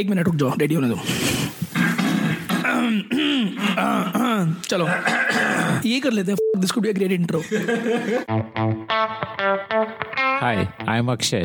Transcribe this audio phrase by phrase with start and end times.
[0.00, 0.98] एक मिनट रुक जाओ रेडी होने दो
[4.70, 4.86] चलो
[5.88, 7.42] ये कर लेते हैं this could be a great intro
[10.44, 10.56] Hi,
[10.92, 11.40] I'm Akshay.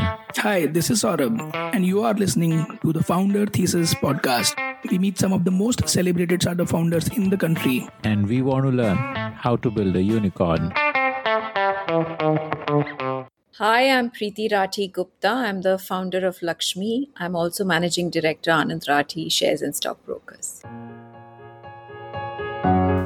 [0.46, 4.60] Hi, this is Saurabh, and you are listening to the Founder Thesis podcast.
[4.92, 7.78] We meet some of the most celebrated startup founders in the country.
[8.04, 8.98] And we want to learn
[9.48, 10.72] how to build a unicorn.
[13.60, 15.28] Hi, I'm Preeti Rathi Gupta.
[15.28, 17.10] I'm the founder of Lakshmi.
[17.18, 20.62] I'm also managing director Anand Rathi Shares and Stockbrokers.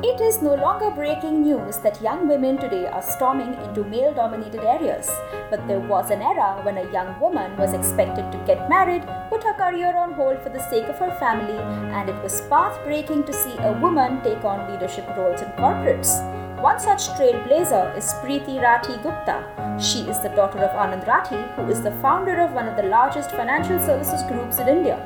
[0.10, 4.62] It is no longer breaking news that young women today are storming into male dominated
[4.62, 5.10] areas.
[5.50, 9.44] But there was an era when a young woman was expected to get married, put
[9.44, 11.58] her career on hold for the sake of her family,
[11.98, 16.43] and it was path breaking to see a woman take on leadership roles in corporates.
[16.64, 19.36] One such trailblazer is Preeti Rathi Gupta.
[19.78, 22.84] She is the daughter of Anand Rathi, who is the founder of one of the
[22.84, 24.98] largest financial services groups in India.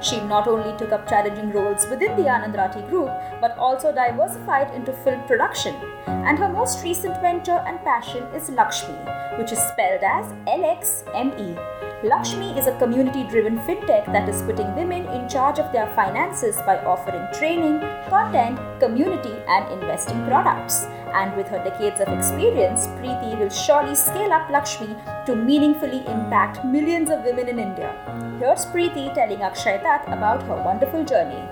[0.00, 3.10] She not only took up challenging roles within the Anand Rathi group,
[3.42, 5.74] but also diversified into film production.
[6.06, 8.96] And her most recent venture and passion is Lakshmi,
[9.36, 11.82] which is spelled as LXME.
[12.04, 16.56] Lakshmi is a community driven fintech that is putting women in charge of their finances
[16.66, 20.86] by offering training, content, community, and investing products.
[21.14, 24.96] And with her decades of experience, Preeti will surely scale up Lakshmi
[25.26, 27.92] to meaningfully impact millions of women in India.
[28.38, 31.42] Here's Preeti telling Akshay Datt about her wonderful journey.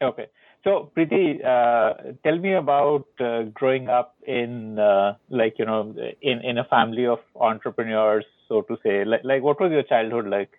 [0.00, 0.26] Okay.
[0.62, 6.40] So, Preeti, uh, tell me about uh, growing up in, uh, like, you know, in,
[6.44, 9.04] in a family of entrepreneurs, so to say.
[9.04, 10.50] Like, like, what was your childhood like?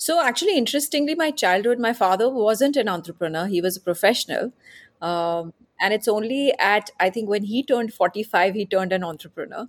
[0.00, 4.50] So, actually, interestingly, my childhood, my father wasn't an entrepreneur, he was a professional.
[5.02, 9.68] Um, and it's only at, I think, when he turned 45, he turned an entrepreneur.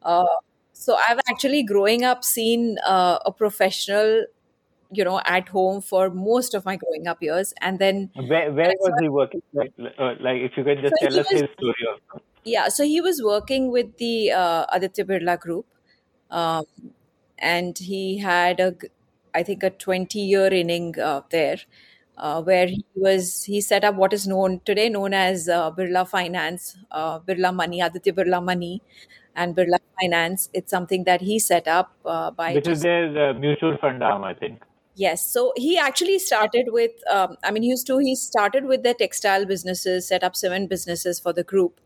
[0.00, 0.26] Uh,
[0.72, 4.26] so, I've actually growing up seen uh, a professional
[4.92, 8.72] you know at home for most of my growing up years and then where, where
[8.80, 11.50] was he working like, uh, like if you could just so tell us was, his
[11.54, 12.22] story also.
[12.44, 15.66] yeah so he was working with the uh, aditya birla group
[16.30, 16.64] um,
[17.38, 18.76] and he had a
[19.34, 21.58] i think a 20 year inning uh, there
[22.16, 26.06] uh, where he was he set up what is known today known as uh, birla
[26.08, 28.82] finance uh, birla money aditya birla money
[29.34, 31.96] and birla finance it's something that he set up
[32.36, 35.26] by which is their mutual fund arm i think Yes.
[35.26, 38.94] So he actually started with, um, I mean, he used to, he started with the
[38.94, 41.80] textile businesses, set up seven businesses for the group.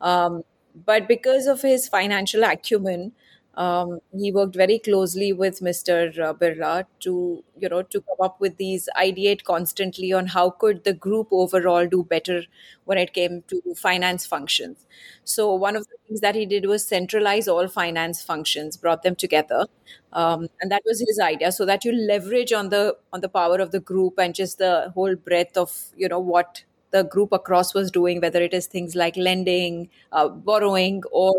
[0.00, 0.42] Um,
[0.74, 3.12] but because of his financial acumen,
[3.58, 6.32] um, he worked very closely with Mr.
[6.32, 10.94] Birla to, you know, to come up with these ideate constantly on how could the
[10.94, 12.44] group overall do better
[12.84, 14.86] when it came to finance functions.
[15.24, 19.16] So one of the things that he did was centralize all finance functions, brought them
[19.16, 19.66] together,
[20.12, 21.52] um, and that was his idea.
[21.52, 24.92] So that you leverage on the on the power of the group and just the
[24.94, 28.94] whole breadth of you know what the group across was doing, whether it is things
[28.94, 31.34] like lending, uh, borrowing, or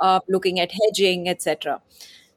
[0.00, 1.80] uh, looking at hedging, etc.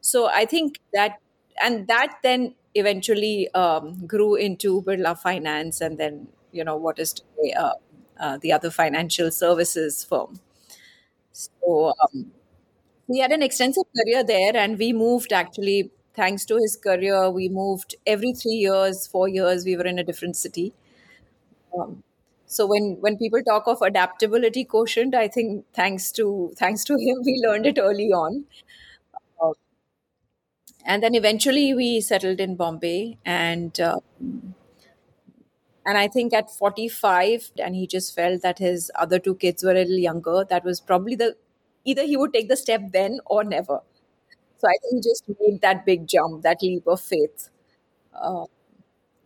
[0.00, 1.18] So I think that,
[1.62, 7.12] and that then eventually um, grew into Birla Finance, and then you know what is
[7.12, 7.74] today uh,
[8.18, 10.40] uh the other financial services firm.
[11.32, 12.32] So um,
[13.20, 15.90] had an extensive career there, and we moved actually.
[16.14, 19.64] Thanks to his career, we moved every three years, four years.
[19.64, 20.72] We were in a different city.
[21.78, 22.02] Um,
[22.48, 27.22] so when when people talk of adaptability quotient i think thanks to thanks to him
[27.30, 28.44] we learned it early on.
[29.42, 29.52] Uh,
[30.84, 33.98] and then eventually we settled in bombay and uh,
[35.86, 39.72] and i think at 45 and he just felt that his other two kids were
[39.72, 41.36] a little younger that was probably the
[41.84, 43.80] either he would take the step then or never.
[44.58, 47.50] So i think he just made that big jump that leap of faith.
[48.14, 48.46] Uh,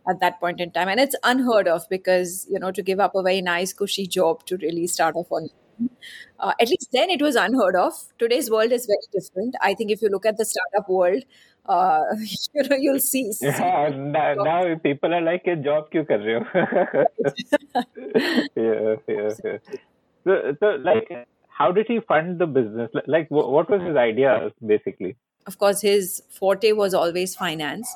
[0.07, 0.87] at that point in time.
[0.87, 4.45] And it's unheard of because you know to give up a very nice cushy job
[4.45, 5.49] to really start off on
[6.39, 7.93] uh, at least then it was unheard of.
[8.19, 9.55] Today's world is very different.
[9.61, 11.23] I think if you look at the startup world
[11.65, 12.03] uh,
[12.53, 16.17] you know you'll see, see yeah, now, now, people are like a job kyu kar
[16.17, 17.05] rahe ho?
[18.55, 19.57] yeah, yeah, yeah.
[20.25, 22.91] So, so like how did he fund the business?
[23.07, 25.15] Like what was his idea basically?
[25.45, 27.93] Of course his forte was always finance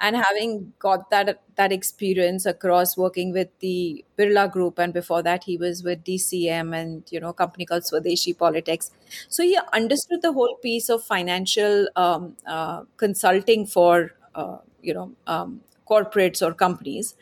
[0.00, 5.44] and having got that that experience across working with the Birla Group, and before that
[5.44, 8.90] he was with DCM and you know a company called Swadeshi Polytex.
[9.28, 15.12] So he understood the whole piece of financial um, uh, consulting for uh, you know
[15.26, 17.14] um, corporates or companies,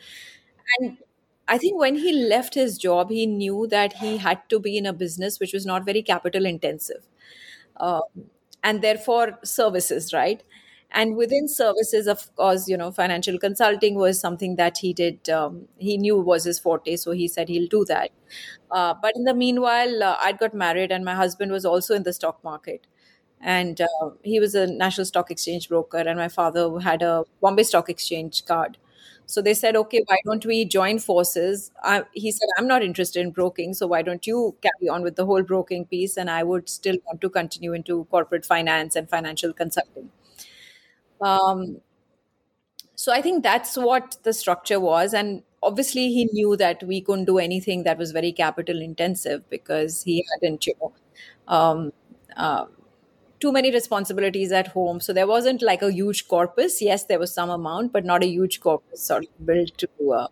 [0.79, 0.97] and
[1.47, 4.85] I think when he left his job, he knew that he had to be in
[4.85, 7.07] a business which was not very capital intensive.
[7.77, 8.01] Um,
[8.63, 10.41] and therefore services, right?
[10.95, 15.29] And within services, of course, you know, financial consulting was something that he did.
[15.29, 18.11] Um, he knew was his forte, so he said he'll do that.
[18.71, 22.03] Uh, but in the meanwhile, uh, I'd got married, and my husband was also in
[22.03, 22.87] the stock market
[23.41, 27.63] and uh, he was a national stock exchange broker and my father had a bombay
[27.63, 28.77] stock exchange card
[29.25, 33.19] so they said okay why don't we join forces I, he said i'm not interested
[33.21, 36.43] in broking so why don't you carry on with the whole broking piece and i
[36.43, 40.09] would still want to continue into corporate finance and financial consulting
[41.21, 41.81] um,
[42.95, 47.25] so i think that's what the structure was and obviously he knew that we couldn't
[47.25, 50.93] do anything that was very capital intensive because he hadn't you know
[51.47, 51.91] um,
[52.37, 52.65] uh,
[53.39, 54.99] too many responsibilities at home.
[54.99, 56.81] So there wasn't like a huge corpus.
[56.81, 60.27] Yes, there was some amount, but not a huge corpus sort of built to uh,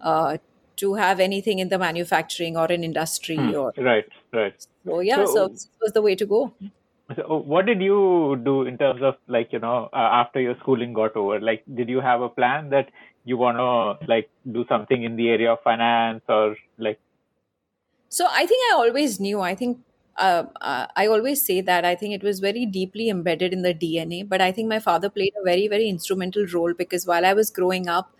[0.00, 0.36] uh,
[0.76, 3.54] to have anything in the manufacturing or in industry Hmm.
[3.54, 4.54] or Right, right.
[4.84, 5.00] so.
[5.00, 6.52] Yeah, so, So- this was the way to go.
[7.16, 10.92] So, what did you do in terms of like you know uh, after your schooling
[10.92, 11.40] got over?
[11.40, 12.90] Like, did you have a plan that
[13.24, 17.00] you want to like do something in the area of finance or like?
[18.08, 19.40] So I think I always knew.
[19.40, 19.78] I think
[20.16, 23.74] uh, uh, I always say that I think it was very deeply embedded in the
[23.74, 24.28] DNA.
[24.28, 27.50] But I think my father played a very, very instrumental role because while I was
[27.50, 28.14] growing up,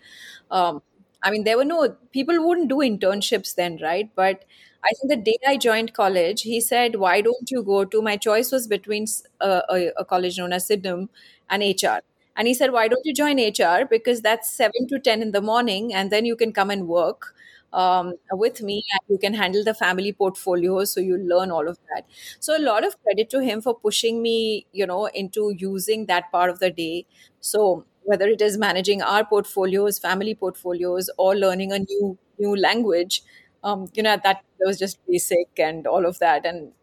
[0.51, 0.81] um,
[1.23, 4.09] I mean, there were no people wouldn't do internships then, right?
[4.15, 4.45] But
[4.85, 8.17] I think the day I joined college, he said, "Why don't you go to?" My
[8.17, 9.05] choice was between
[9.41, 11.09] a, a college known as Sydenham
[11.49, 12.01] and HR.
[12.37, 13.85] And he said, Why don't you join HR?
[13.85, 17.33] Because that's 7 to 10 in the morning, and then you can come and work
[17.73, 20.83] um, with me and you can handle the family portfolio.
[20.85, 22.05] So you learn all of that.
[22.39, 26.31] So a lot of credit to him for pushing me, you know, into using that
[26.31, 27.05] part of the day.
[27.39, 33.23] So whether it is managing our portfolios, family portfolios, or learning a new new language,
[33.65, 36.73] um, you know, at that it was just basic and all of that, and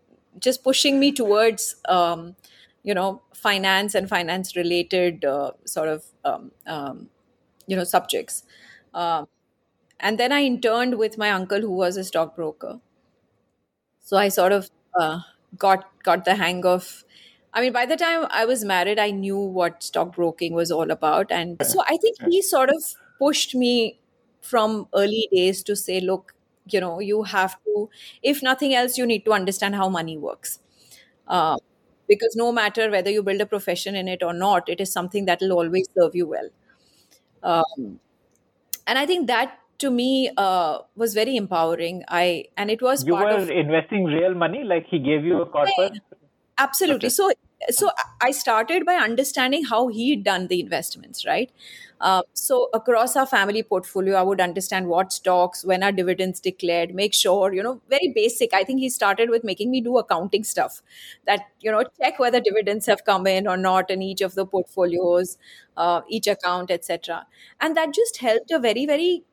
[0.40, 2.36] just pushing me towards um,
[2.84, 7.10] you know finance and finance related uh, sort of um, um,
[7.68, 8.44] you know subjects.
[8.94, 9.28] Um,
[10.00, 12.80] and then i interned with my uncle who was a stockbroker.
[14.00, 15.20] So i sort of uh,
[15.58, 17.04] got got the hang of
[17.54, 21.30] i mean by the time i was married i knew what stockbroking was all about.
[21.30, 22.82] And so i think he sort of
[23.18, 24.00] pushed me
[24.40, 26.34] from early days to say look
[26.68, 27.88] you know you have to
[28.22, 30.58] if nothing else you need to understand how money works.
[31.28, 31.56] Uh,
[32.08, 35.24] because no matter whether you build a profession in it or not it is something
[35.26, 36.48] that will always serve you well.
[37.42, 38.00] Um,
[38.86, 42.04] and i think that to me uh, was very empowering.
[42.08, 45.46] I and it was You were of investing real money, like he gave you a
[45.46, 45.98] corpus.
[46.58, 47.06] absolutely.
[47.06, 47.08] Okay.
[47.08, 47.30] so
[47.70, 51.52] so i started by understanding how he'd done the investments right
[52.02, 56.94] uh, so across our family portfolio i would understand what stocks when are dividends declared
[56.94, 58.52] make sure you know very basic.
[58.54, 60.82] I think he started with making me do accounting stuff
[61.26, 64.46] that you know check whether dividends have come in or not in each of the
[64.46, 65.38] portfolios
[65.76, 67.26] uh, each account etc
[67.60, 69.24] and that just helped a very very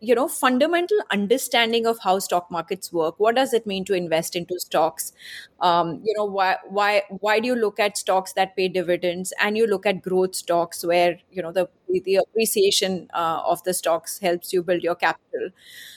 [0.00, 3.18] you know fundamental understanding of how stock markets work.
[3.18, 5.12] What does it mean to invest into stocks?
[5.60, 9.56] Um, you know why why why do you look at stocks that pay dividends and
[9.56, 14.18] you look at growth stocks where you know the the appreciation uh, of the stocks
[14.18, 15.50] helps you build your capital?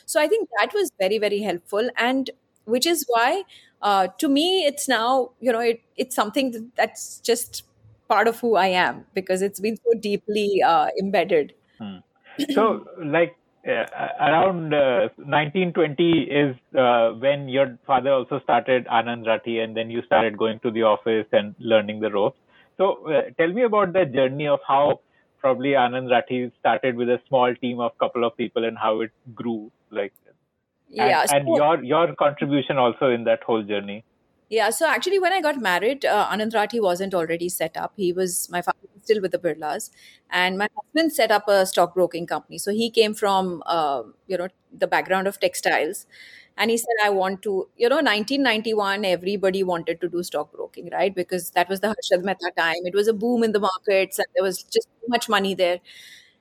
[0.06, 2.30] So i think that was very very helpful and
[2.66, 3.44] which is why
[3.82, 7.64] uh, to me it's now you know it, it's something that's just
[8.08, 11.54] part of who i am because it's been so deeply uh, embedded.
[12.54, 19.76] So, like around uh, 1920 is uh, when your father also started Anand Rathi, and
[19.76, 22.40] then you started going to the office and learning the ropes.
[22.78, 25.02] So, uh, tell me about the journey of how
[25.40, 29.12] probably Anand Rathi started with a small team of couple of people and how it
[29.36, 29.72] grew.
[29.92, 34.04] Like, and, yeah and so- your your contribution also in that whole journey.
[34.52, 37.94] Yeah, so actually, when I got married, uh, Anand Rathi wasn't already set up.
[37.96, 39.92] He was my father was still with the Birlas,
[40.30, 42.58] and my husband set up a stockbroking company.
[42.58, 46.06] So he came from uh, you know the background of textiles,
[46.58, 51.16] and he said, "I want to." You know, 1991, everybody wanted to do stockbroking, right?
[51.16, 52.84] Because that was the Harshad Mehta time.
[52.92, 55.80] It was a boom in the markets, and there was just too much money there.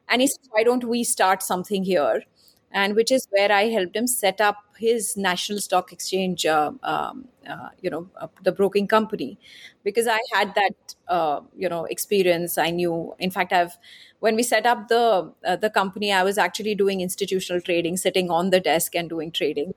[0.09, 2.25] And he said, "Why don't we start something here?"
[2.73, 7.29] And which is where I helped him set up his national stock exchange, uh, um,
[7.49, 9.39] uh, you know, uh, the broking company,
[9.85, 10.75] because I had that,
[11.09, 12.57] uh, you know, experience.
[12.59, 13.15] I knew.
[13.19, 13.77] In fact, I've
[14.21, 18.31] when we set up the uh, the company, I was actually doing institutional trading, sitting
[18.31, 19.75] on the desk and doing trading.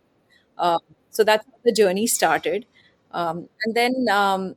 [0.57, 2.65] Uh, so that's how the journey started,
[3.11, 4.55] um, and then um,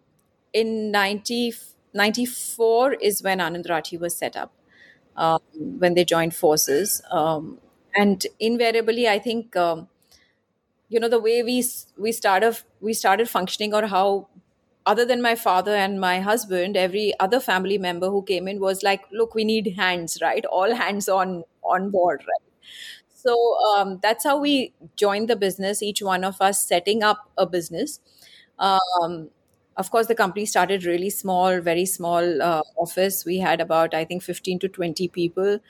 [0.52, 1.54] in 90,
[1.94, 4.52] 94 is when Anand Rathi was set up
[5.16, 7.02] um, when they joined forces.
[7.10, 7.58] Um,
[7.96, 9.88] and invariably, I think um,
[10.88, 11.64] you know the way we
[11.98, 14.28] we started we started functioning or how
[14.86, 18.82] other than my father and my husband, every other family member who came in was
[18.84, 20.44] like, "Look, we need hands, right?
[20.46, 22.46] All hands on on board, right?"
[23.14, 25.82] So um, that's how we joined the business.
[25.82, 28.00] Each one of us setting up a business.
[28.58, 29.30] Um,
[29.76, 33.24] of course, the company started really small, very small uh, office.
[33.26, 35.60] We had about, I think, 15 to 20 people.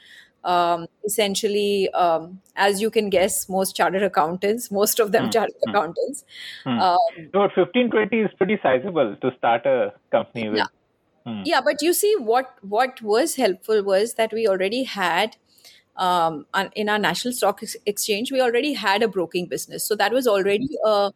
[0.46, 5.56] Um, essentially, um, as you can guess, most chartered accountants, most of them Hmm, chartered
[5.64, 5.70] hmm.
[5.70, 6.24] accountants.
[6.62, 6.78] Hmm.
[6.78, 6.98] Um,
[7.34, 10.58] No, 15, 20 is pretty sizable to start a company with.
[10.58, 10.66] Yeah.
[11.26, 11.42] Hmm.
[11.44, 15.36] yeah but you see what what was helpful was that we already had
[15.96, 20.12] um, in our national stock ex- exchange we already had a broking business so that
[20.12, 21.10] was already a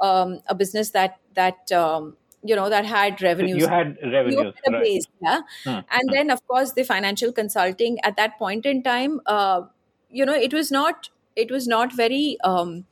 [0.00, 4.54] um, a business that that um, you know that had revenues you had you revenues,
[4.64, 4.84] had a right?
[4.84, 5.40] base yeah?
[5.64, 9.62] Hmm, and then of course the financial consulting at that point in time uh,
[10.10, 12.84] you know it was not it was not very um,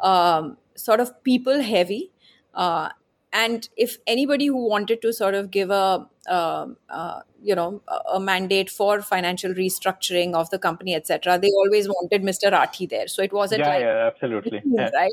[0.00, 2.12] um, sort of people heavy
[2.54, 2.90] uh,
[3.34, 8.20] and if anybody who wanted to sort of give a um uh, you know a
[8.20, 13.22] mandate for financial restructuring of the company etc they always wanted mr rathi there so
[13.22, 14.62] it wasn't Yeah, like yeah, absolutely.
[14.78, 14.90] Yeah.
[14.94, 15.12] right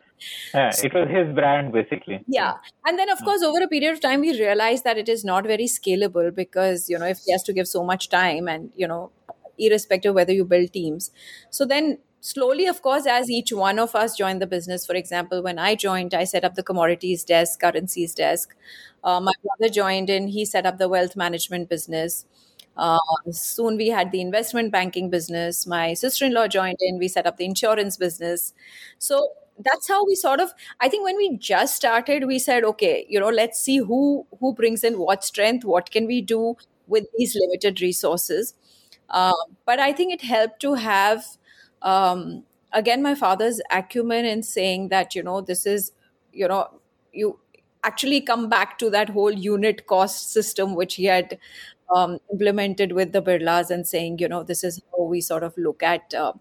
[0.54, 2.26] Yeah, it was his brand basically.
[2.28, 2.54] yeah
[2.86, 3.24] and then of Mm.
[3.24, 6.90] course over a period of time we realized that it is not very scalable because
[6.90, 9.12] you know if he has to give so much time and you know
[9.58, 11.12] irrespective whether you build teams
[11.50, 14.86] so then slowly of course as each one of us joined the business.
[14.86, 18.56] For example when i joined i set up the commodities desk currencies desk.
[19.04, 22.26] Uh, my brother joined in he set up the wealth management business.
[22.78, 23.00] Uh,
[23.32, 25.68] soon we had the investment banking business.
[25.68, 28.54] My sister-in-law joined in we set up the insurance business.
[29.00, 29.30] So
[29.64, 33.20] that's how we sort of i think when we just started we said okay you
[33.20, 36.56] know let's see who who brings in what strength what can we do
[36.88, 38.54] with these limited resources.
[39.10, 39.36] Um,
[39.66, 41.26] but i think it helped to have
[41.82, 45.92] um, again my father's acumen in saying that you know this is
[46.34, 46.68] you know
[47.14, 47.40] you
[47.84, 51.38] actually come back to that whole unit cost system which he had
[51.96, 55.58] um, implemented with the birlas and saying you know this is how we sort of
[55.58, 56.34] look at uh,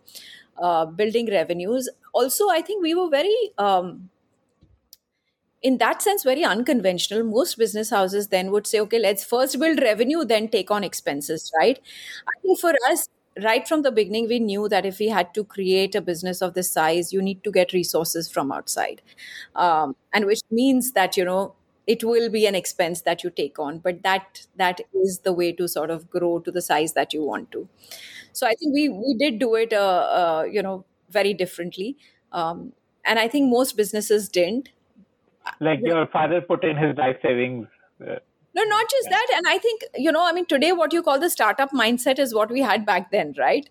[0.59, 1.89] uh, building revenues.
[2.13, 4.11] Also i think we were very um,
[5.63, 7.23] in that sense very unconventional.
[7.25, 11.53] Most business houses then would say okay let's first build revenue then take on expenses
[11.59, 11.79] right?
[12.29, 13.09] I think for us
[13.43, 16.55] right from the beginning we knew that if we had to create a business of
[16.55, 19.03] this size you need to get resources from outside.
[19.55, 21.55] Um, and which means that you know
[21.87, 25.53] it will be an expense that you take on but that that is the way
[25.53, 27.69] to sort of grow to the size that you want to.
[28.33, 31.97] So i think we we did do it uh, uh, you know very differently.
[32.33, 32.73] Um,
[33.05, 34.71] and i think most businesses didn't.
[35.59, 37.67] Like your father put in his life savings.
[38.61, 41.19] No not just that and i think you know i mean today what you call
[41.19, 43.69] the startup mindset is what we had back then right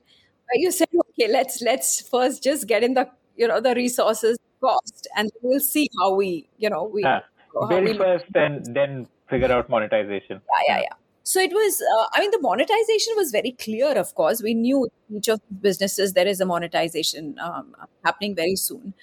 [0.52, 4.40] Where you said okay let's let's first just get in the you know the resources
[4.62, 7.20] cost and we'll see how we you know we uh,
[7.68, 10.42] build first and then figure out monetization.
[10.68, 10.96] yeah, yeah, yeah.
[11.24, 14.42] So it was, uh, I mean, the monetization was very clear, of course.
[14.42, 18.96] We knew each of the businesses, there is a monetization um, happening very soon.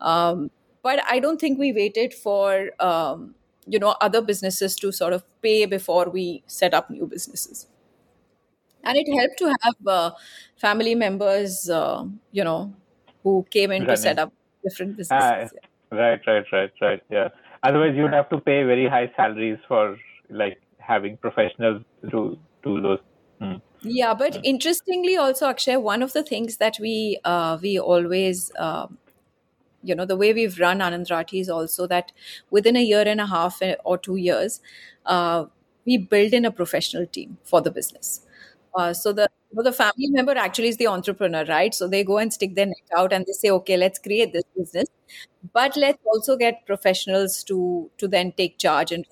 [0.00, 0.50] Um,
[0.82, 3.34] but I don't think we waited for, um,
[3.66, 7.66] you know, other businesses to sort of pay before we set up new businesses.
[8.82, 10.10] And it helped to have uh,
[10.56, 12.74] family members, uh, you know,
[13.22, 15.58] who came in to set up different Ah, businesses.
[15.90, 17.02] right, right, right, right.
[17.10, 17.28] Yeah.
[17.62, 19.96] Otherwise, you'd have to pay very high salaries for
[20.28, 22.98] like having professionals do do those.
[23.40, 23.54] Hmm.
[23.82, 28.98] Yeah, but interestingly, also Akshay, one of the things that we uh, we always, um,
[29.84, 32.12] you know, the way we've run Anand Rathi is also that
[32.50, 34.60] within a year and a half eh, or two years,
[35.06, 35.46] uh,
[35.86, 38.20] we build in a professional team for the business.
[38.74, 41.74] Uh, so the you know, the family member actually is the entrepreneur, right?
[41.74, 44.42] So they go and stick their neck out and they say, okay, let's create this
[44.56, 44.88] business,
[45.52, 49.06] but let's also get professionals to to then take charge and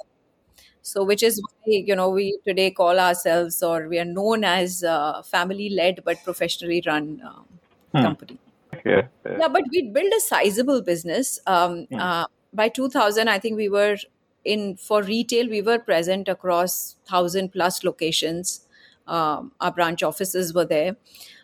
[0.82, 4.82] so which is why you know we today call ourselves or we are known as
[4.84, 7.46] uh, family led but professionally run um,
[7.92, 8.02] Hmm.
[8.02, 8.38] company
[8.84, 9.08] Yeah.
[9.26, 9.38] yeah.
[9.40, 12.00] yeah but we built a sizable business um, Hmm.
[12.00, 13.96] uh, by 2000 i think we were
[14.44, 18.66] in for retail we were present across 1000 plus locations
[19.06, 20.96] um, our branch offices were there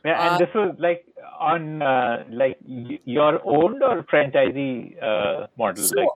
[0.05, 1.07] Yeah, and Uh, this was like
[1.39, 5.91] on uh, like your owned or franchisee uh, model.
[5.91, 6.09] So, like,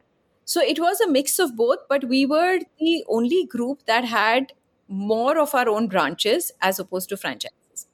[0.44, 4.52] so it was a mix of both, but we were the only group that had
[4.88, 7.86] more of our own branches as opposed to franchises.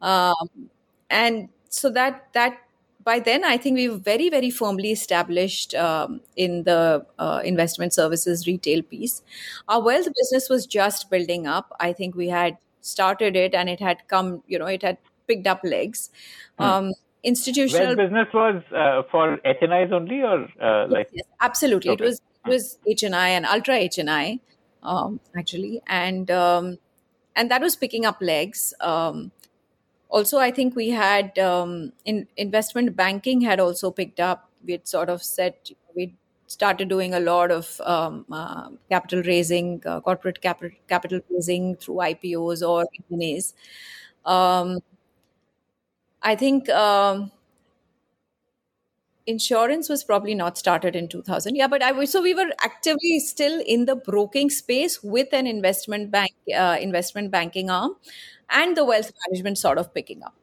[0.00, 0.70] Um,
[1.10, 2.58] and so that that
[3.02, 7.92] by then I think we were very very firmly established um, in the uh, investment
[7.92, 9.22] services retail piece.
[9.68, 11.72] Our wealth business was just building up.
[11.80, 15.46] I think we had started it and it had come, you know, it had picked
[15.46, 16.10] up legs.
[16.58, 16.64] Hmm.
[16.64, 21.90] Um, institutional wealth business was uh, for HNIs only, or uh, Yes, like yes, absolutely.
[21.92, 22.04] Okay.
[22.04, 24.40] It was it was HNI and Ultra HNI,
[24.82, 26.78] um, actually, and um,
[27.34, 28.74] and that was picking up legs.
[28.80, 29.32] Um,
[30.14, 34.50] also, I think we had um, in investment banking had also picked up.
[34.64, 35.54] We had sort of said
[35.96, 36.14] we
[36.46, 42.00] started doing a lot of um, uh, capital raising, uh, corporate capital capital raising through
[42.00, 43.54] IPOs or M&As.
[44.24, 44.78] Um,
[46.22, 47.30] I think um,
[49.26, 53.62] insurance was probably not started in 2000 yeah but i so we were actively still
[53.66, 57.96] in the broking space with an investment bank uh, investment banking arm
[58.50, 60.34] and the wealth management sort of picking up.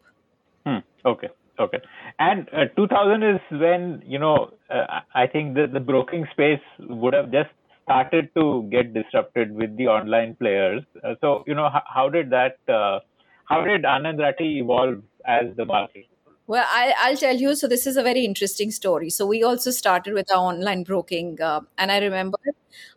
[0.65, 0.79] Hmm.
[1.05, 1.29] okay.
[1.59, 1.79] Okay.
[2.17, 7.13] And uh, 2000 is when you know uh, i think the, the broking space would
[7.13, 7.49] have just
[7.83, 10.83] started to get disrupted with the online players.
[11.03, 12.99] Uh, so you know how, how did that uh,
[13.45, 16.05] how did anand rathi evolve as the market
[16.47, 17.55] well, I, will tell you.
[17.55, 19.09] So this is a very interesting story.
[19.09, 22.37] So we also started with our online broking, uh, and I remember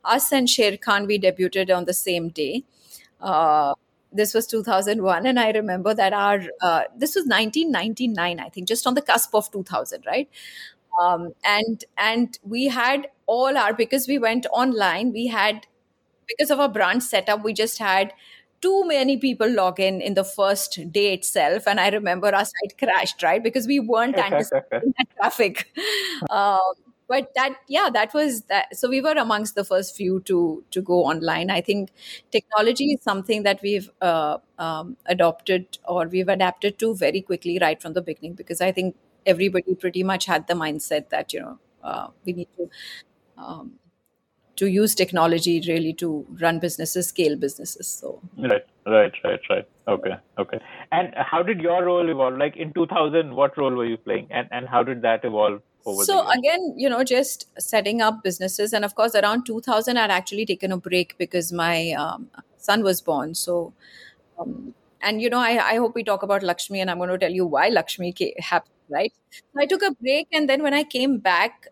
[0.04, 2.64] us and Sharekhan we debuted on the same day.
[3.20, 3.74] Uh,
[4.12, 8.86] this was 2001, and I remember that our uh, this was 1999, I think, just
[8.86, 10.28] on the cusp of 2000, right?
[11.00, 15.12] Um, and and we had all our because we went online.
[15.12, 15.66] We had
[16.28, 18.12] because of our brand setup, we just had
[18.64, 21.68] too many people log in in the first day itself.
[21.72, 23.42] And i remember our site crashed right?
[23.42, 25.68] Because we weren't anticipating that traffic.
[26.30, 26.74] Um,
[27.08, 28.76] but that yeah that was that.
[28.76, 31.50] So we were amongst the first few to to go online.
[31.50, 31.90] I think
[32.30, 37.80] technology is something that we've uh, um, adopted or we've adapted to very quickly right
[37.82, 41.58] from the beginning because i think everybody pretty much had the mindset that you know
[41.82, 42.68] uh, we need to
[43.36, 43.72] um,
[44.56, 47.86] to use technology really to run businesses, scale businesses.
[47.88, 49.68] So right, right, right, right.
[49.88, 50.60] Okay, okay.
[50.92, 52.38] And how did your role evolve?
[52.38, 55.60] Like in 2000, what role were you playing, and and how did that evolve?
[55.86, 60.10] Over so again, you know, just setting up businesses, and of course, around 2000, I'd
[60.10, 63.34] actually taken a break because my um, son was born.
[63.34, 63.72] So.
[64.38, 67.18] Um, and you know, I, I hope we talk about Lakshmi, and I'm going to
[67.18, 68.70] tell you why Lakshmi happened.
[68.88, 69.12] Right?
[69.30, 71.68] So I took a break, and then when I came back,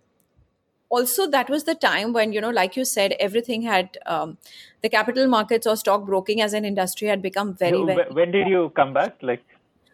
[0.98, 4.36] also that was the time when you know like you said everything had um,
[4.82, 8.48] the capital markets or stock broking as an industry had become very very when did
[8.48, 9.16] you come back?
[9.22, 9.44] Like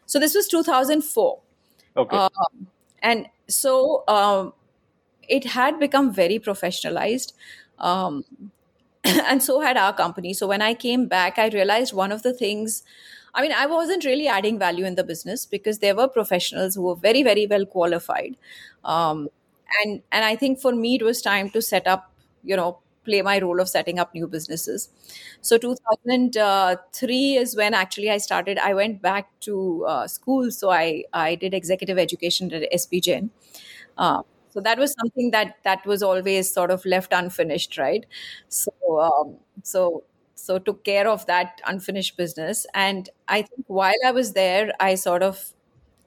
[0.06, 1.38] so this was 2004
[1.96, 2.16] okay.
[2.16, 2.66] Um,
[3.02, 4.52] and so um,
[5.28, 7.32] it had become very professionalized
[7.78, 8.24] um,
[9.04, 10.34] and so had our company.
[10.34, 12.82] So when i came back i realized one of the things
[13.34, 16.82] I mean, I wasn't really adding value in the business because there were professionals who
[16.82, 18.36] were very, very well qualified.
[18.84, 19.28] Um,
[19.82, 22.10] and and i think for me it was time to set up
[22.44, 24.90] you know play my role of setting up new businesses.
[25.40, 30.50] So 2003 is when actually i started i went back to uh, school.
[30.50, 33.30] So i i did executive education at sp jain
[33.96, 38.06] uh, so that was something that that was always sort of left unfinished right?
[38.48, 40.04] So um, so
[40.34, 42.66] so took care of that unfinished business.
[42.74, 45.52] And i think while i was there i sort of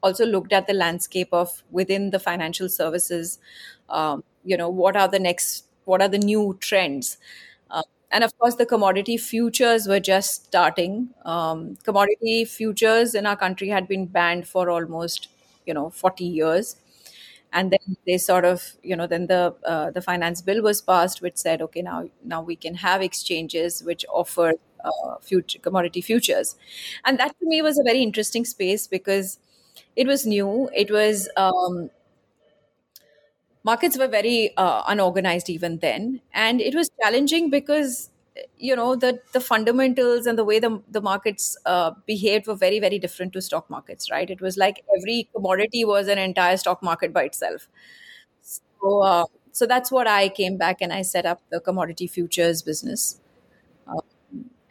[0.03, 3.39] also looked at the landscape of within the financial services
[3.89, 7.17] um, you know what are the next what are the new trends?
[7.69, 11.09] Uh, and of course the commodity futures were just starting.
[11.25, 15.27] Um, commodity futures in our country had been banned for almost
[15.65, 16.75] you know 40 years.
[17.53, 21.21] And then they sort of you know then the uh, the finance bill was passed
[21.21, 24.53] which said okay now now we can have exchanges which offer
[24.85, 26.55] uh, future commodity futures.
[27.05, 29.37] And that to me was a very interesting space because
[29.95, 30.69] it was new.
[30.75, 31.89] It was um,
[33.63, 38.09] markets were very uh, unorganized even then, and it was challenging because
[38.57, 42.79] you know the the fundamentals and the way the the markets uh, behaved were very
[42.79, 44.09] very different to stock markets.
[44.11, 44.29] Right?
[44.29, 47.67] It was like every commodity was an entire stock market by itself.
[48.41, 49.01] So.
[49.03, 53.20] Uh, so that's what I came back and I set up the commodity futures business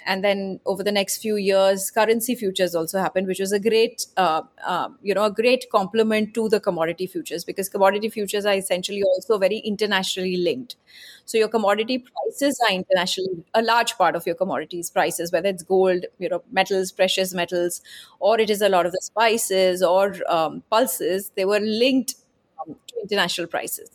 [0.06, 4.06] and then over the next few years currency futures also happened which was a great
[4.16, 8.54] uh, uh, you know a great complement to the commodity futures because commodity futures are
[8.54, 10.76] essentially also very internationally linked.
[11.24, 15.62] So your commodity prices are internationally a large part of your commodities prices whether it's
[15.62, 17.82] gold you know metals precious metals
[18.18, 22.14] or it is a lot of the spices or um, pulses they were linked
[22.60, 23.90] um, to international prices.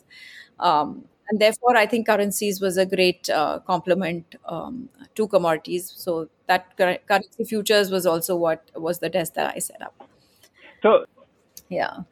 [0.58, 5.92] Um, and therefore i think currencies was a great uh, complement um, to commodities.
[5.96, 10.08] So that currency futures was also what was the desk that i set up.
[10.82, 11.06] So
[11.68, 12.02] yeah.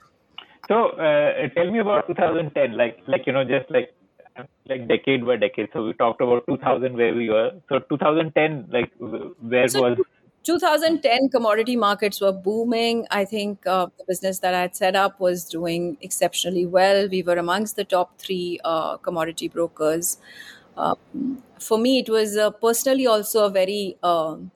[0.69, 3.95] So uh, tell me about 2010 like like you know just like
[4.69, 5.69] like decade by decade.
[5.73, 7.53] So we talked about 2000 where we were.
[7.69, 9.99] So 2010 like where so was
[10.45, 13.07] 2010 commodity markets were booming.
[13.11, 17.09] I think uh, the business that I had set up was doing exceptionally well.
[17.09, 20.19] We were amongst the top three uh, commodity brokers.
[20.77, 24.51] Um, for me, it was uh, personally also a very, um,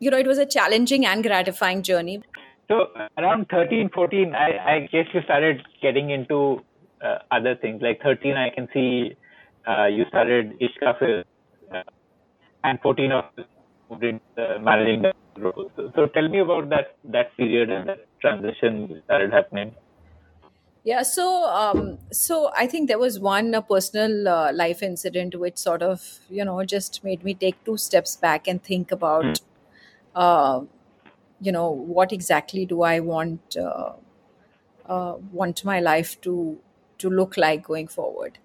[0.00, 2.22] you know, it was a challenging and gratifying journey.
[2.68, 6.60] So around 13, 14, I, I guess you started getting into
[7.00, 7.80] uh, other things.
[7.80, 9.16] Like 13, I can see
[9.66, 11.24] uh, you started Ishka Film,
[11.72, 11.82] uh,
[12.64, 13.24] and 14 of
[13.90, 15.70] into managing the role.
[15.94, 19.76] So, tell me about that that period and that transition that started happening.
[20.84, 25.82] Yeah, so um, so I think there was one personal uh, life incident which sort
[25.82, 29.40] of you know just made me take two steps back and think about
[30.14, 30.64] uh,
[31.40, 33.94] you know what exactly do I want uh,
[34.86, 36.60] uh, want my life to
[36.98, 38.38] to look like going forward.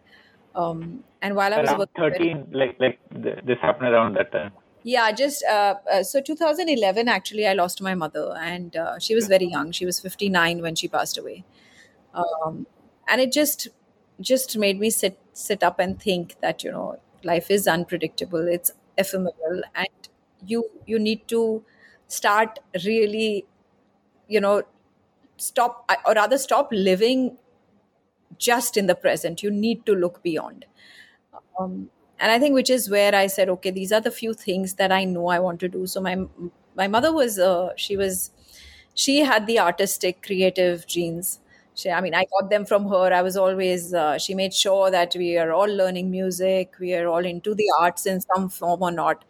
[0.55, 4.31] Um, and while I was working very 13, like like th- this happened around that
[4.31, 4.53] time.
[4.83, 9.27] Yeah, just uh, uh, so 2011 actually I lost my mother and uh, she was
[9.27, 9.71] very young.
[9.71, 11.43] She was 59 when she passed away.
[12.13, 12.67] Um,
[13.07, 13.67] and it just
[14.21, 18.47] just made me sit sit up and think that you know life is unpredictable.
[18.47, 20.09] It's ephemeral and
[20.45, 21.63] you you need to
[22.07, 23.45] start really
[24.27, 24.63] you know
[25.37, 27.37] stop or rather stop living
[28.37, 29.43] just in the present.
[29.43, 30.65] You need to look beyond.
[31.59, 31.89] Um,
[32.21, 34.91] and I think which is where I said, okay, these are the few things that
[34.91, 35.87] I know I want to do.
[35.87, 36.17] So my
[36.75, 38.31] my mother was uh, she was
[38.93, 41.39] she had the artistic creative genes.
[41.73, 43.13] She, I mean, I got them from her.
[43.13, 47.07] I was always uh, she made sure that we are all learning music, we are
[47.07, 49.25] all into the arts in some form or not.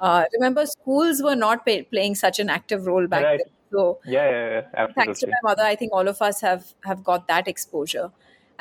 [0.00, 3.38] Uh, remember, schools were not pay, playing such an active role back Right.
[3.38, 3.52] then.
[3.72, 7.02] So Yeah, yeah, yeah, thanks to my mother i think all of us have have
[7.04, 8.10] got that exposure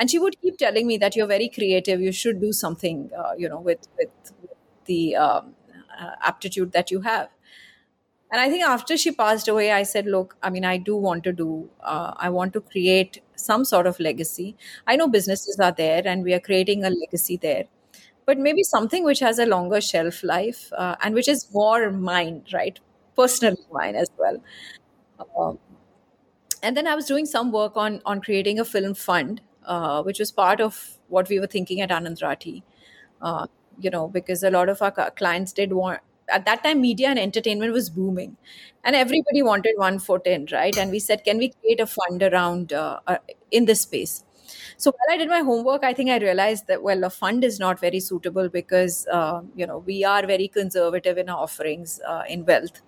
[0.02, 3.34] and she would keep telling me that you're very creative you should do something uh,
[3.38, 4.34] you know with with
[4.86, 5.56] the um,
[6.02, 7.30] uh, aptitude that you have.
[8.32, 11.24] And i think after she passed away i said look i mean i do want
[11.26, 14.56] to do uh, i want to create some sort of legacy.
[14.86, 17.64] I know businesses are there and we are creating a legacy there.
[18.28, 22.44] But maybe something which has a longer shelf life uh, and which is more mine
[22.54, 22.80] right?
[23.16, 24.38] Personally mine as well.
[25.40, 25.60] Um,
[26.64, 29.42] and then I was doing some work on on creating a film fund,
[29.76, 32.64] uh, which was part of what we were thinking at Anand Rathi.
[33.22, 33.48] Uh,
[33.80, 37.20] you know, because a lot of our clients did want at that time media and
[37.20, 38.38] entertainment was booming,
[38.84, 40.78] and everybody wanted one foot in, right?
[40.78, 43.18] And we said, can we create a fund around uh, uh,
[43.52, 44.24] in this space?
[44.78, 47.60] So while I did my homework, I think I realized that well, a fund is
[47.60, 52.24] not very suitable because uh, you know we are very conservative in our offerings uh,
[52.28, 52.82] in wealth,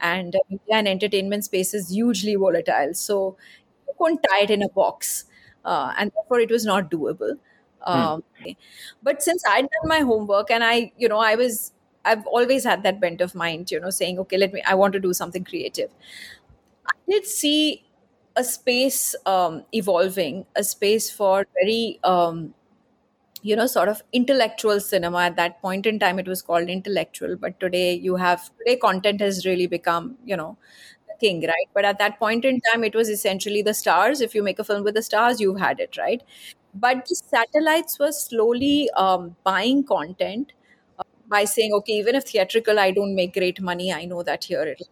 [0.00, 2.94] and uh, media and entertainment space is hugely volatile.
[2.94, 3.36] So
[3.86, 5.24] you couldn't tie it in a box,
[5.64, 7.38] uh, and therefore it was not doable.
[7.84, 8.22] Um,
[9.02, 11.72] but since I'd done my homework and I, you know, I was,
[12.04, 14.92] I've always had that bent of mind, you know, saying, okay, let me, I want
[14.92, 15.90] to do something creative.
[16.86, 17.84] I did see
[18.36, 22.54] a space um, evolving, a space for very, um,
[23.42, 25.22] you know, sort of intellectual cinema.
[25.22, 29.20] At that point in time, it was called intellectual, but today you have, today content
[29.20, 30.56] has really become, you know,
[31.22, 31.68] king, right?
[31.74, 34.20] But at that point in time, it was essentially the stars.
[34.28, 36.22] If you make a film with the stars, you've had it, right?
[36.74, 40.52] But the satellites were slowly um, buying content
[40.98, 44.44] uh, by saying, okay, even if theatrical, I don't make great money, I know that
[44.44, 44.82] here it,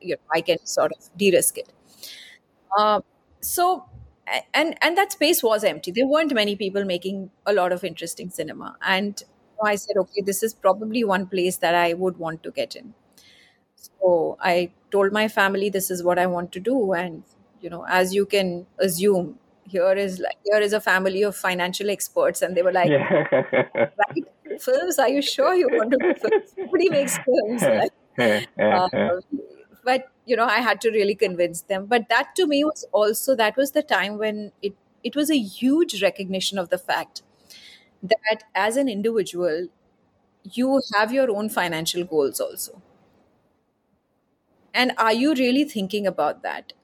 [0.00, 1.72] you know, I can sort of de-risk it.
[2.78, 3.00] Uh,
[3.40, 3.84] so,
[4.54, 5.92] and and that space was empty.
[5.92, 9.22] There weren't many people making a lot of interesting cinema, and
[9.64, 12.94] I said, okay, this is probably one place that I would want to get in.
[13.76, 17.24] So I told my family this is what I want to do, and
[17.60, 21.90] you know, as you can assume, here is like here is a family of financial
[21.90, 23.26] experts, and they were like, Yeah.
[23.98, 24.24] right,
[24.60, 24.98] films?
[24.98, 26.54] Are you sure you want to do films?
[26.64, 27.68] Nobody makes films.
[27.80, 27.92] Like,
[28.72, 28.88] uh,
[29.84, 31.86] but you know, I had to really convince them.
[31.86, 35.38] But that to me was also that was the time when it it was a
[35.38, 37.22] huge recognition of the fact
[38.02, 39.68] that as an individual,
[40.44, 42.82] you have your own financial goals also.
[44.76, 46.74] And are you really thinking about that?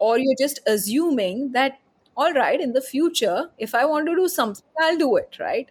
[0.00, 1.78] Or you're just assuming that,
[2.16, 5.70] all right, in the future, if I want to do something, I'll do it, right?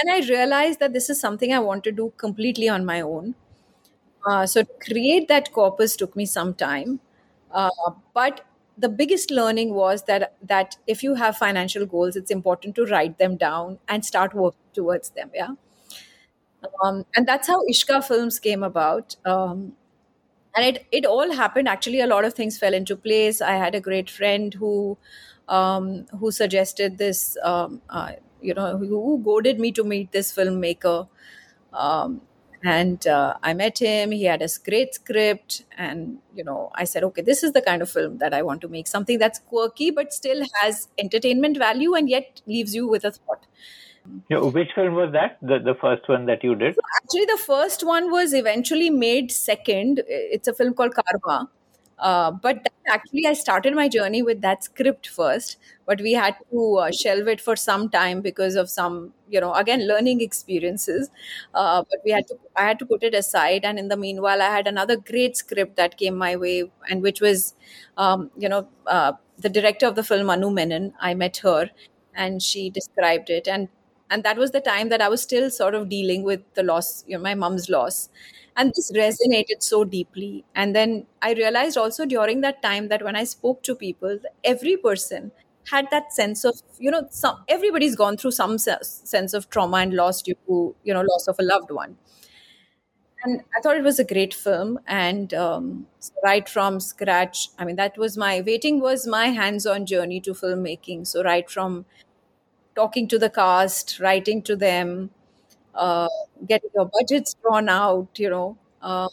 [0.00, 3.34] And I realized that this is something I want to do completely on my own.
[4.26, 7.00] Uh, so to create that corpus took me some time.
[7.52, 7.70] Uh,
[8.14, 8.42] but
[8.78, 13.18] the biggest learning was that that if you have financial goals, it's important to write
[13.18, 15.30] them down and start working towards them.
[15.34, 15.50] Yeah.
[16.82, 19.16] Um, and that's how Ishka Films came about.
[19.24, 19.72] Um,
[20.56, 21.68] and it it all happened.
[21.68, 23.40] Actually a lot of things fell into place.
[23.40, 24.98] I had a great friend who
[25.48, 31.08] um, who suggested this um, uh, you know who, goaded me to meet this filmmaker.
[31.72, 32.22] Um,
[32.66, 34.10] and uh, i met him.
[34.10, 35.64] He had a great script.
[35.76, 38.60] And you know i said okay this is the kind of film that i want
[38.62, 38.86] to make.
[38.86, 43.46] Something that's quirky but still has entertainment value and yet leaves you with a thought
[44.28, 45.38] Know, which film was that?
[45.40, 46.76] The the first one that you did?
[47.02, 50.02] Actually, the first one was eventually made second.
[50.06, 51.48] It's a film called Karma.
[51.98, 56.76] Uh, but actually, I started my journey with that script first, but we had to
[56.76, 61.08] uh, shelve it for some time because of some, you know, again learning experiences.
[61.54, 64.42] Uh, but we had to, I had to put it aside, and in the meanwhile,
[64.42, 67.54] I had another great script that came my way, and which was,
[67.96, 70.92] um, you know, uh, the director of the film Anu Menon.
[71.00, 71.70] I met her,
[72.14, 73.68] and she described it, and
[74.14, 77.04] and that was the time that I was still sort of dealing with the loss,
[77.06, 78.08] you know, my mom's loss.
[78.56, 80.44] And this resonated so deeply.
[80.54, 84.18] And then i realized also during that time that when i spoke to people
[84.52, 85.32] every person
[85.72, 89.94] had that sense of you know some everybody's gone through some sense of trauma and
[90.02, 91.96] loss due to you know loss of a loved one.
[93.24, 94.78] And i thought it was a great film.
[94.86, 95.86] And um,
[96.22, 101.06] right from scratch i mean that was my waiting was my hands-on journey to filmmaking.
[101.06, 101.86] So right from
[102.74, 105.10] talking to the cast writing to them
[105.74, 106.08] uh,
[106.46, 109.08] getting your budgets drawn out, you know, uh,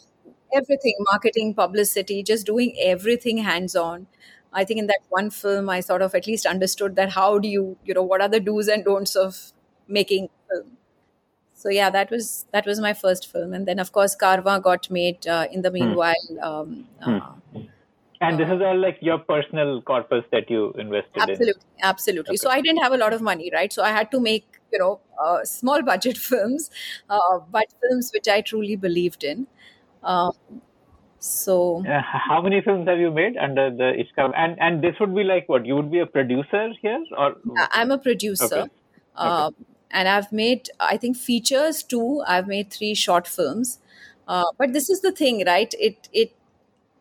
[0.54, 4.08] everything, marketing, publicity, just doing everything hands on.
[4.54, 7.47] I think in that one film, I sort of at least understood that how do
[7.47, 9.54] you, you know, what are the do's and don'ts of
[9.88, 10.78] making film.
[11.54, 14.89] So yeah, that was that was my first film, and then of course Karma got
[14.89, 15.76] made uh, in the hmm.
[15.76, 16.15] meanwhile.
[16.41, 17.62] Um, hmm.
[18.22, 21.50] And this is all like your personal corpus that you invested absolutely, in.
[21.50, 22.32] Absolutely, absolutely.
[22.32, 22.38] Okay.
[22.38, 23.74] So I didn't have a lot of money, right?
[23.74, 26.70] So I had to make you know uh, small budget films,
[27.10, 29.48] uh, but films which I truly believed in.
[30.04, 30.34] Um,
[31.20, 34.32] so, uh, how many films have you made under the Ishka?
[34.36, 35.66] And and this would be like what?
[35.66, 37.36] You would be a producer here, or
[37.72, 38.46] I'm a producer.
[38.46, 38.70] Okay.
[39.20, 39.56] Okay.
[39.94, 42.24] And I've made, I think, features too.
[42.26, 43.80] I've made three short films.
[44.28, 45.74] Uh, but this is the thing, right?
[45.78, 46.34] It it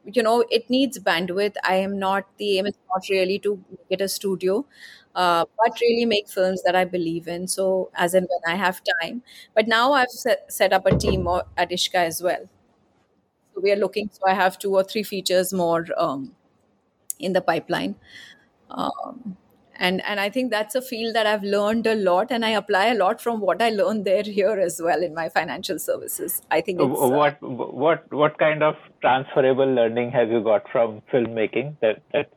[0.05, 1.57] you know it needs bandwidth.
[1.65, 4.65] I am not the aim is not really to get a studio
[5.15, 7.47] uh, but really make films that i believe in.
[7.49, 9.23] So as and when i have time.
[9.55, 12.49] But now i've set, set up a team at ishka as well.
[13.55, 16.35] So we are looking so i have two or three features more um,
[17.19, 17.97] in the pipeline.
[18.71, 19.37] Um,
[19.89, 22.87] and and i think that's a field that i've learned a lot and i apply
[22.87, 26.43] a lot from what i learned there here as well in my financial services.
[26.51, 31.03] I think it's, uh, what what what kind of transferable learning have you got from
[31.13, 32.31] filmmaking that, that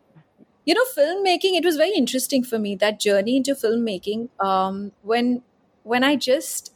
[0.65, 5.41] you know filmmaking it was very interesting for me that journey into filmmaking um, when
[5.83, 6.73] when i just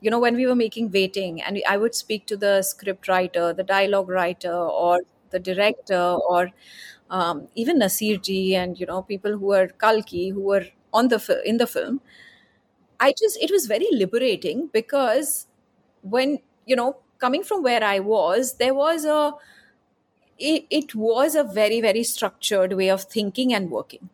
[0.00, 3.52] you know when we were making waiting and i would speak to the script writer
[3.52, 6.50] the dialogue writer or the director or
[7.10, 11.42] um, even Naseer ji and you know people who were Kalki who were on the
[11.44, 12.00] in the film.
[13.00, 15.46] I just it was very liberating because
[16.02, 19.32] when you know coming from where I was, there was a
[20.38, 24.08] it, it was a very very structured way of thinking and working.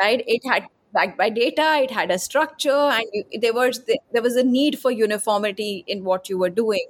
[0.00, 0.22] Right?
[0.26, 1.80] It had backed by data.
[1.82, 6.04] It had a structure, and you, there was there was a need for uniformity in
[6.04, 6.86] what you were doing.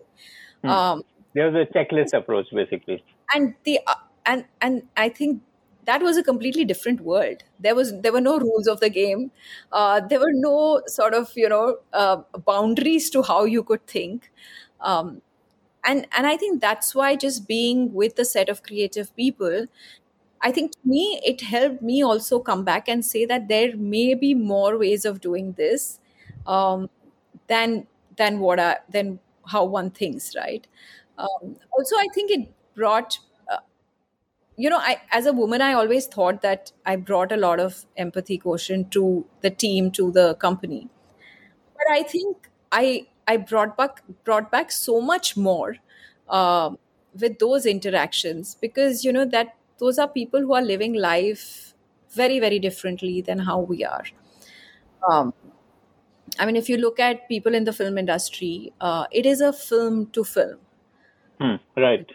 [0.62, 0.70] Hmm.
[0.70, 1.02] Um,
[1.34, 3.02] there was a checklist approach, basically.
[3.34, 3.94] And the uh,
[4.26, 5.42] and and i think
[5.86, 7.42] that was a completely different world.
[7.58, 9.32] There was there were no rules of the game.
[9.72, 14.30] Uh, there were no sort of you know uh, boundaries to how you could think.
[14.80, 15.22] Um,
[15.84, 19.66] and and i think that's why just being with a set of creative people
[20.42, 24.14] i think to me it helped me also come back and say that there may
[24.14, 25.98] be more ways of doing this
[26.46, 26.88] um,
[27.48, 30.66] than than what I, than how one thinks right?
[31.18, 33.18] Um, also i think it brought
[34.62, 37.86] you know, I as a woman, I always thought that I brought a lot of
[37.96, 40.88] empathy quotient to the team, to the company.
[41.76, 45.76] But I think I I brought back brought back so much more
[46.28, 46.70] uh,
[47.18, 51.74] with those interactions because you know that those are people who are living life
[52.10, 54.04] very very differently than how we are.
[55.10, 55.32] Um,
[56.38, 59.52] I mean, if you look at people in the film industry, uh, it is a
[59.52, 60.58] film to film
[61.40, 62.06] Hmm, right.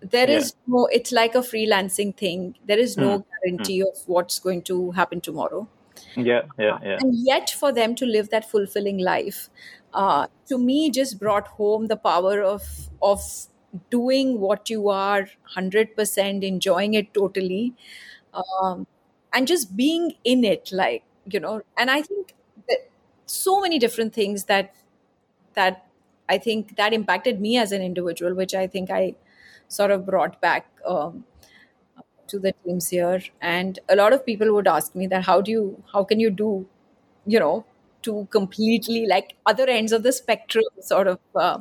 [0.00, 0.74] There is yeah.
[0.74, 2.56] no, it's like a freelancing thing.
[2.66, 3.22] There is no hmm.
[3.42, 3.88] guarantee hmm.
[3.88, 5.68] of what's going to happen tomorrow.
[6.16, 6.96] Yeah, yeah, yeah.
[7.00, 9.50] And yet, for them to live that fulfilling life,
[9.92, 12.62] uh, to me, just brought home the power of
[13.02, 13.20] of
[13.90, 17.74] doing what you are, hundred percent enjoying it totally,
[18.32, 18.86] um,
[19.32, 21.62] and just being in it, like you know.
[21.76, 22.34] And I think
[22.68, 22.88] that
[23.26, 24.74] so many different things that
[25.54, 25.86] that
[26.30, 29.14] I think that impacted me as an individual, which I think I
[29.68, 31.24] sort of brought back um,
[32.28, 33.20] to the teams here.
[33.40, 36.30] And a lot of people would ask me that how do you, how can you
[36.30, 36.66] do,
[37.26, 37.64] you know,
[38.02, 41.58] to completely like other ends of the spectrum sort of uh,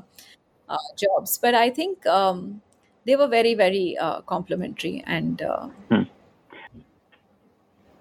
[0.69, 1.37] uh, jobs.
[1.37, 2.61] But I think um,
[3.05, 5.41] they were very, very uh, complimentary and.
[5.41, 6.03] Uh, hmm.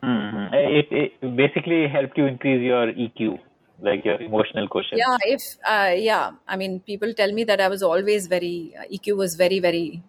[0.01, 0.55] Mm-hmm.
[0.55, 3.41] It, it basically helped you increase your EQ
[3.81, 5.01] like your emotional quotient?
[5.05, 8.85] Yeah, if uh, yeah, I mean, people tell me that I was always very uh,
[8.93, 10.03] EQ was very very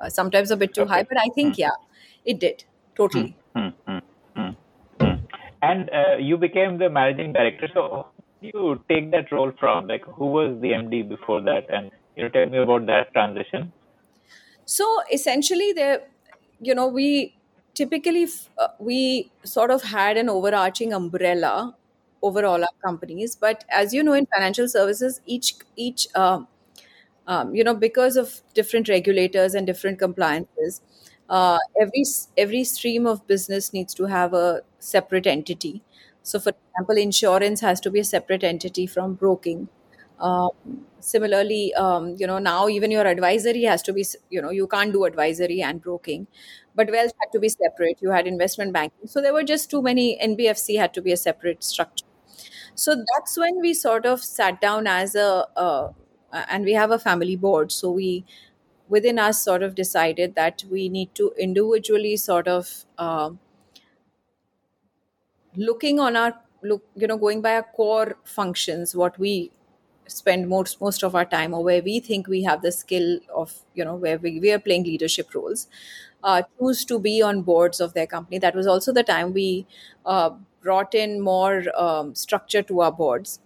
[0.00, 1.76] uh, sometimes a bit too high, but I think yeah,
[2.24, 2.64] it did
[2.96, 3.36] totally.
[3.54, 3.98] Hmm, hmm.
[5.62, 7.68] And uh, you became the managing director.
[7.72, 8.06] So
[8.40, 12.28] you take that role from like who was the MD before that, and you know,
[12.30, 13.72] tell me about that transition.
[14.64, 16.02] So essentially, there,
[16.60, 17.36] you know, we
[17.74, 18.26] typically
[18.58, 21.74] uh, we sort of had an overarching umbrella
[22.22, 26.48] over all our companies, but as you know, in financial services, each each um,
[27.26, 30.80] um, you know because of different regulators and different compliances,
[31.28, 32.04] uh, every
[32.36, 35.82] every stream of business needs to have a separate entity.
[36.22, 39.68] So, for example, insurance has to be a separate entity from broking.
[40.20, 40.50] Um,
[41.00, 44.92] similarly, um, you know, now even your advisory has to be, you know, you can't
[44.92, 46.28] do advisory and broking,
[46.76, 47.98] but wealth had to be separate.
[48.00, 49.08] You had investment banking.
[49.08, 52.04] So there were just too many, NBFC had to be a separate structure.
[52.74, 55.92] So that's when we sort of sat down as a, uh,
[56.48, 57.70] and we have a family board.
[57.72, 58.24] So we,
[58.88, 63.38] within us, sort of decided that we need to individually sort of, um
[65.56, 69.50] looking on our look you know going by our core functions what we
[70.06, 73.54] spend most most of our time or where we think we have the skill of
[73.74, 75.66] you know where we, we are playing leadership roles
[76.24, 79.66] uh, choose to be on boards of their company that was also the time we
[80.06, 80.30] uh,
[80.62, 83.40] brought in more um, structure to our boards.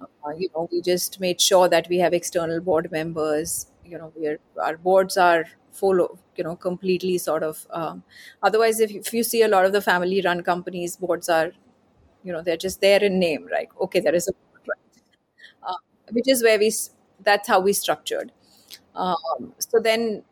[0.00, 3.66] Uh, you know we just made sure that we have external board members.
[3.84, 8.02] You know we are, our boards are full of you know completely sort of um,
[8.42, 11.52] otherwise if, if you see a lot of the family run companies boards are
[12.24, 13.68] you know they're just there in name right?
[13.80, 15.02] Okay there is a board, right?
[15.68, 15.76] uh,
[16.12, 16.72] which is where we
[17.22, 18.32] that's how we structured.
[18.94, 20.24] Um, so then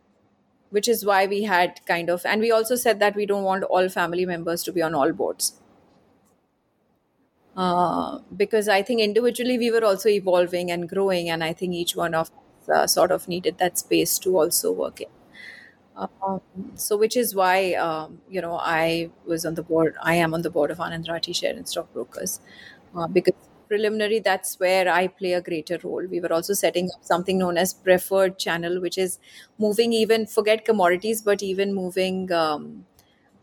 [0.71, 3.65] which is why we had kind of and we also said that we don't want
[3.65, 5.60] all family members to be on all boards
[7.57, 11.97] uh, because I think individually we were also evolving and growing, and I think each
[11.97, 15.09] one of us uh, sort of needed that space to also work in.
[15.97, 16.41] Um,
[16.77, 19.97] so, which is why um, you know I was on the board.
[20.03, 22.41] I am on the board of Anand Rathi Share and Stockbrokers
[22.97, 23.35] uh, because
[23.69, 26.07] preliminary that's where I play a greater role.
[26.07, 29.19] We were also setting up something known as preferred channel, which is
[29.59, 32.87] moving even forget commodities, but even moving um,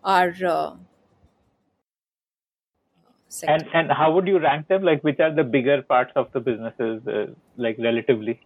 [0.03, 0.75] our uh,
[3.29, 3.53] sector.
[3.53, 4.83] And and how would you rank them?
[4.83, 8.39] Like which are the bigger parts of the businesses, uh, like relatively?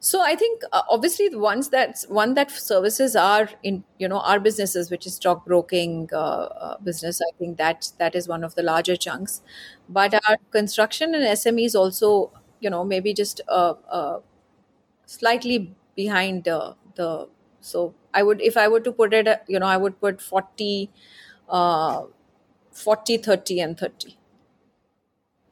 [0.00, 4.20] So I think uh, obviously the ones that one that services are in you know
[4.20, 7.20] our businesses, which is stockbroking uh, uh, business.
[7.22, 9.40] I think that that is one of the larger chunks,
[9.88, 14.20] but our construction and SMEs also you know maybe just uh, uh,
[15.06, 17.28] slightly behind uh, the.
[17.60, 20.20] So I would if I were to put it, uh, you know, I would put
[20.20, 20.90] 40,
[21.48, 22.04] uh,
[22.74, 24.16] 40 30 and 30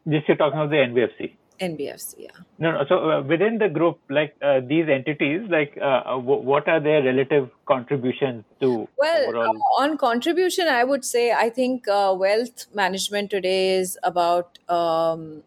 [0.09, 1.33] Just you're talking about the NBFC.
[1.61, 2.15] NBFC.
[2.19, 2.31] Yeah.
[2.59, 2.85] No, no.
[2.89, 7.03] So uh, within the group, like uh, these entities, like uh, w- what are their
[7.05, 9.57] relative contributions to Well, overall?
[9.57, 15.45] uh, on contribution, I would say I think uh, wealth management today is about um,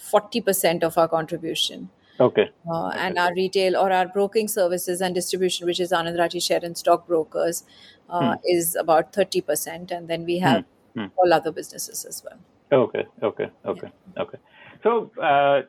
[0.00, 1.90] 40% of our contribution.
[2.18, 2.48] Okay.
[2.72, 6.60] Uh, and our retail or our broking services and distribution, which is Anand Rathi Share
[6.62, 7.62] and Stock Brokers,
[8.08, 9.90] uh, is about 30%.
[9.90, 10.70] And then we have Hmm.
[11.16, 12.38] All other businesses as well.
[12.70, 13.06] Okay.
[13.22, 13.50] Okay.
[13.64, 13.90] Okay.
[14.18, 14.38] Okay.
[14.82, 15.62] So, uh,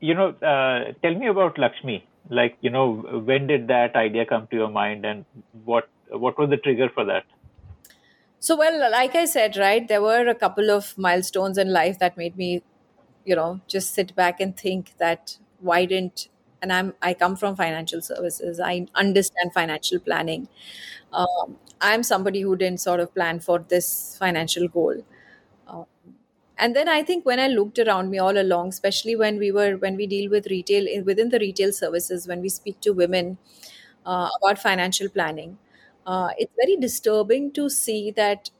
[0.00, 2.04] you know, uh, tell me about Lakshmi.
[2.30, 5.24] Like, you know, when did that idea come to your mind, and
[5.64, 7.24] what what was the trigger for that?
[8.40, 12.16] So, well, like I said, right, there were a couple of milestones in life that
[12.16, 12.62] made me,
[13.24, 16.28] you know, just sit back and think that why didn't,
[16.62, 20.48] and I'm, I come from financial services, I understand financial planning.
[21.12, 25.04] Um, I'm somebody who didn't sort of plan for this financial goal.
[25.68, 25.86] Um,
[26.58, 29.76] and then I think when I looked around me all along, especially when we were,
[29.76, 33.38] when we deal with retail, within the retail services, when we speak to women
[34.04, 35.58] uh, about financial planning,
[36.06, 38.50] uh, it's very disturbing to see that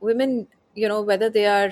[0.00, 1.70] women, you know, whether they are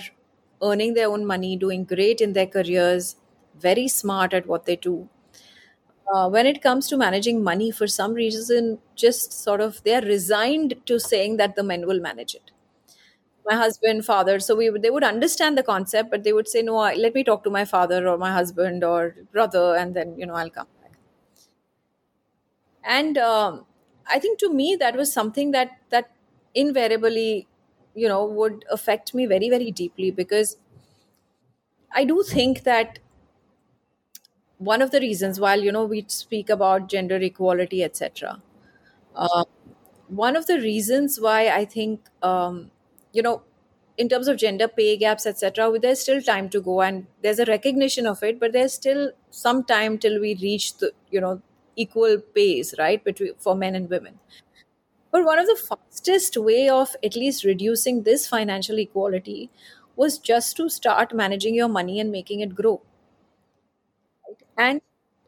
[0.63, 3.17] earning their own money, doing great in their careers,
[3.59, 5.09] very smart at what they do.
[6.13, 10.75] Uh, when it comes to managing money, for some reason, just sort of they're resigned
[10.87, 12.51] to saying that the men will manage it.
[13.47, 16.79] My husband, father, so we they would understand the concept, but they would say, "No,
[16.79, 20.27] I, let me talk to my father or my husband or brother, and then you
[20.27, 20.93] know I'll come back."
[22.85, 23.67] And um,
[24.07, 26.11] I think to me that was something that that
[26.55, 27.47] invariably,
[27.95, 30.57] you know, would affect me very very deeply because
[31.95, 32.99] I do think that
[34.65, 38.41] one of the reasons, while you know we speak about gender equality, etc.,
[39.15, 39.45] uh,
[40.09, 42.71] one of the reasons why I think um,
[43.13, 43.43] you know
[43.99, 47.45] in terms of gender pay gaps etc there's still time to go and there's a
[47.45, 51.43] recognition of it but there's still some time till we reach the you know
[51.77, 54.19] equal pays right between for men and women
[55.13, 59.51] but one of the fastest way of at least reducing this financial equality
[59.97, 62.81] was just to start managing your money and making it grow
[64.57, 64.81] and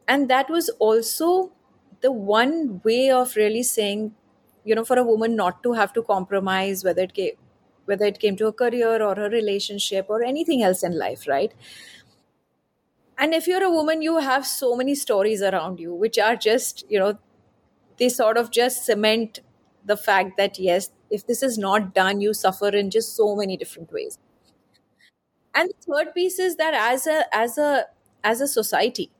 [0.07, 1.51] and that was also
[2.01, 4.13] the one way of really saying
[4.63, 7.35] you know for a woman not to have to compromise whether it came
[7.85, 11.53] whether it came to a career or a relationship or anything else in life right?
[13.17, 16.83] And if you're a woman you have so many stories around you which are just
[16.89, 17.17] you know
[17.97, 19.39] they sort of just cement
[19.85, 23.57] the fact that yes if this is not done you suffer in just so many
[23.57, 24.19] different ways.
[25.53, 27.85] And the third piece is that as a as a
[28.25, 29.11] as a society.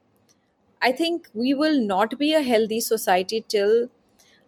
[0.82, 3.89] I think we will not be a healthy society till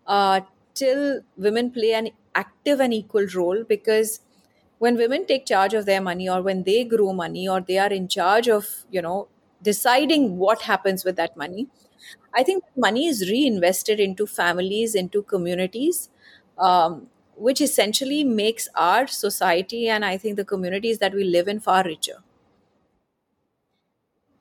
[0.05, 0.41] uh,
[0.73, 4.19] till women play an active and equal role because
[4.79, 7.91] when women take charge of their money or when they grow money or they are
[7.91, 9.27] in charge of you know
[9.63, 11.67] deciding what happens with that money
[12.33, 16.09] i think money is reinvested into families into communities
[16.59, 21.59] um, which essentially makes our society and i think the communities that we live in
[21.59, 22.19] far richer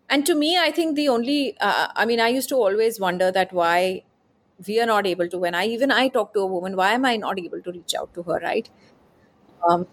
[0.09, 3.31] and to me i think the only uh, i mean i used to always wonder
[3.33, 4.03] that why
[4.67, 7.05] we are not able to when i even i talk to a woman why am
[7.05, 8.71] i not able to reach out to her right?
[9.69, 9.87] Um,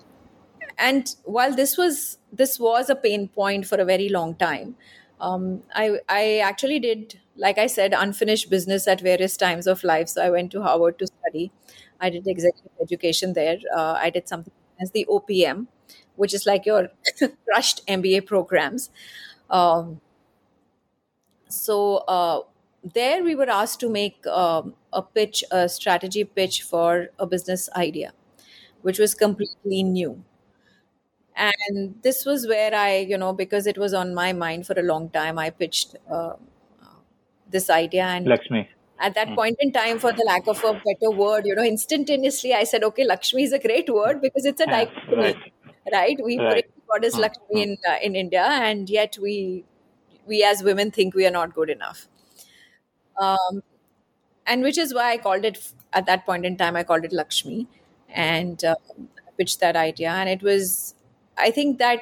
[0.77, 4.75] and while this was this was a pain point for a very long time
[5.21, 10.09] um, I, I actually did like i said unfinished business at various times of life.
[10.09, 11.51] So i went to harvard to study.
[12.01, 13.57] I did executive education there.
[13.75, 15.67] Uh, i did something as the opm
[16.17, 16.89] which is like your
[17.49, 18.89] crushed mba programs
[19.53, 20.01] um,
[21.47, 22.41] so uh,
[22.83, 27.69] there we were asked to make um, a pitch, a strategy pitch for a business
[27.75, 28.13] idea,
[28.81, 30.23] which was completely new.
[31.35, 34.83] And this was where I, you know, because it was on my mind for a
[34.83, 36.33] long time, I pitched uh,
[37.49, 38.05] this idea.
[38.05, 38.69] And Lakshmi.
[38.99, 39.35] At that Hmm.
[39.35, 42.83] point in time, for the lack of a better word, you know, instantaneously I said,
[42.83, 45.37] okay, Lakshmi is a great word because it's a dichotomy, right.
[45.91, 46.17] right?
[46.23, 46.65] We Right.
[46.93, 49.65] Goddess Hmm, Lakshmi in uh, in India, and yet we
[50.27, 52.07] we as women think we are not good enough
[53.19, 53.63] um,
[54.45, 56.75] and which is why I called it at that point in time.
[56.75, 57.67] I called it Lakshmi,
[58.09, 58.75] and uh,
[59.37, 60.11] pitched that idea.
[60.11, 60.95] And it was,
[61.37, 62.01] I think that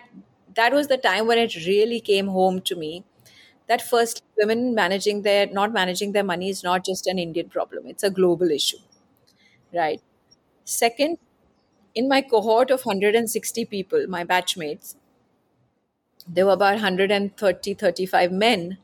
[0.56, 3.04] that was the time when it really came home to me.
[3.68, 7.88] That first, women managing their not managing their money is not just an Indian problem;
[7.88, 8.78] it's a global issue,
[9.74, 10.02] right?
[10.66, 11.18] Second,
[11.96, 14.96] in my cohort of 160 people, my batchmates,
[16.28, 18.80] there were about 130, 35 men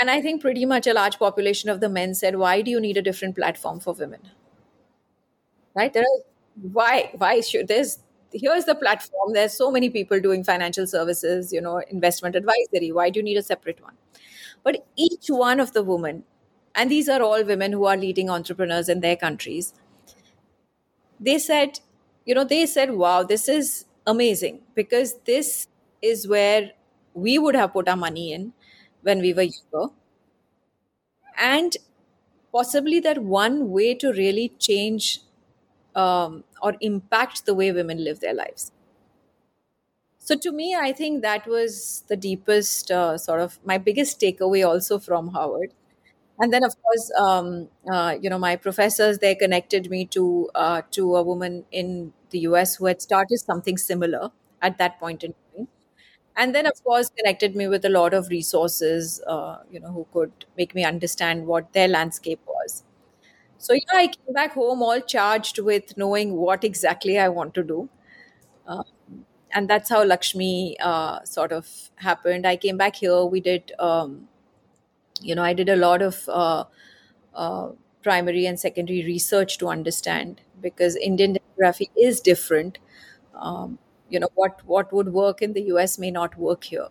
[0.00, 2.80] and I think pretty much a large population of the men said, "Why do you
[2.80, 4.20] need a different platform for women?"
[5.74, 5.92] Right?
[5.92, 6.20] There are
[6.72, 7.98] why why should there's
[8.32, 9.32] here's the platform.
[9.32, 12.92] There's so many people doing financial services, you know, investment advisory.
[12.92, 13.94] Why do you need a separate one?
[14.62, 16.24] But each one of the women,
[16.74, 19.74] and these are all women who are leading entrepreneurs in their countries,
[21.20, 21.80] they said,
[22.24, 25.68] you know, they said, "Wow, this is amazing because this
[26.02, 26.72] is where
[27.14, 28.52] we would have put our money in."
[29.02, 29.92] when we were younger.
[31.38, 31.76] And
[32.52, 35.20] possibly that one way to really change
[35.94, 38.72] um, or impact the way women live their lives.
[40.18, 44.66] So to me, I think that was the deepest uh, sort of my biggest takeaway
[44.66, 45.72] also from Harvard.
[46.38, 50.82] And then, of course, um, uh, you know, my professors they connected me to uh,
[50.92, 54.30] to a woman in the US who had started something similar
[54.60, 55.68] at that point in time.
[56.36, 60.06] And then of course connected me with a lot of resources uh, you know who
[60.12, 62.84] could make me understand what their landscape was.
[63.58, 67.62] So yeah i came back home all charged with knowing what exactly i want to
[67.64, 67.88] do.
[68.66, 68.82] Uh,
[69.52, 72.46] and that's how lakshmi uh, sort of happened.
[72.46, 73.24] I came back here.
[73.24, 74.28] We did um,
[75.20, 76.64] you know i did a lot of uh,
[77.34, 77.68] uh,
[78.02, 82.78] primary and secondary research to understand because indian demography is different.
[83.34, 83.78] Um,
[84.10, 86.88] you know what what would work in the us may not work here.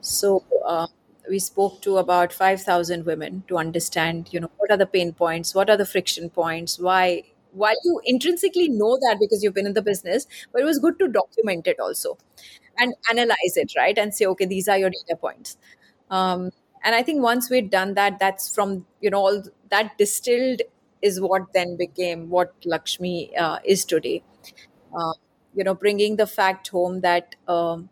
[0.00, 0.86] So uh,
[1.28, 5.54] we spoke to about 5000 women to understand you know what are the pain points
[5.54, 9.74] what are the friction points why while you intrinsically know that because you've been in
[9.74, 12.16] the business but it was good to document it also
[12.78, 15.56] and analyze it right and say okay these are your data points.
[16.10, 16.50] Um,
[16.84, 20.62] and i think once we'd done that that's from you know all that distilled
[21.02, 24.22] is what then became what lakshmi uh, is today
[24.98, 25.12] uh,
[25.54, 27.88] you know bringing the fact home that um,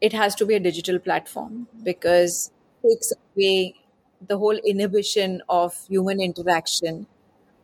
[0.00, 2.50] it has to be a digital platform because
[2.82, 3.74] it takes away
[4.28, 7.06] the whole inhibition of human interaction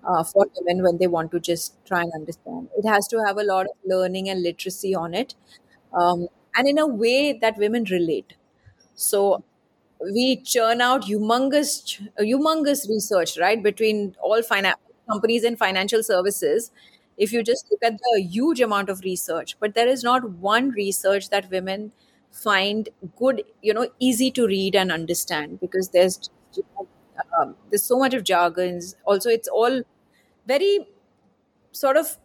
[0.04, 2.68] uh, for women when they want to just try and understand.
[2.76, 5.34] It has to have a lot of learning and literacy on it,
[5.92, 8.34] um, and in a way that women relate.
[8.98, 9.44] So
[10.00, 14.78] we churn out humongous, humongous research, right, between all finance
[15.10, 16.70] companies and financial services.
[17.16, 20.70] If you just look at the huge amount of research, but there is not one
[20.70, 21.92] research that women
[22.32, 26.30] find good, you know, easy to read and understand because there's
[27.40, 28.96] um, there's so much of jargons.
[29.04, 29.82] Also, it's all
[30.46, 30.88] very
[31.72, 32.18] sort of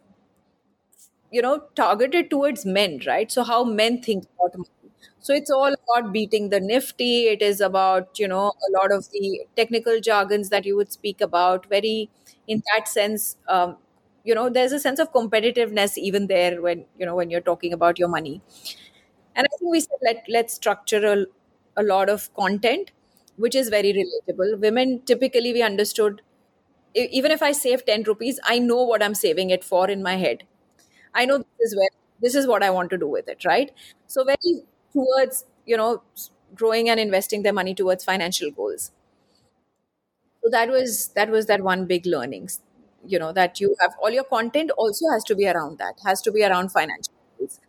[1.32, 4.56] you know targeted towards men right so how men think about
[5.24, 9.10] so it's all about beating the nifty it is about you know a lot of
[9.12, 12.10] the technical jargons that you would speak about very
[12.48, 13.78] in that sense um,
[14.26, 17.74] you know there's a sense of competitiveness even there when you know when you're talking
[17.74, 18.42] about your money
[19.36, 21.26] and i think we said let let's structure a,
[21.82, 22.92] a lot of content
[23.38, 26.22] which is very relatable women typically we understood
[26.96, 30.16] even if I save 10 rupees, I know what I'm saving it for in my
[30.18, 30.44] head.
[31.14, 31.90] I know this is where
[32.22, 33.72] this is what I want to do with it, right?
[34.08, 34.64] So very
[34.94, 36.02] towards, you know,
[36.56, 38.92] growing and investing their money towards financial goals.
[40.44, 42.60] So that was that was that one big learnings,
[43.06, 46.22] you know, that you have all your content also has to be around that, has
[46.24, 47.60] to be around financial goals.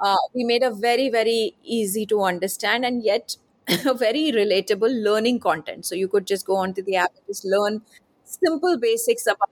[0.00, 3.36] Uh, we made a very very easy to understand and yet
[3.68, 5.86] very relatable learning content.
[5.86, 7.82] So you could just go onto the app and just learn
[8.24, 9.50] simple basics about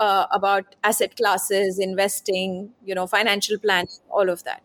[0.00, 4.62] uh, about asset classes, investing, you know, financial planning, all of that.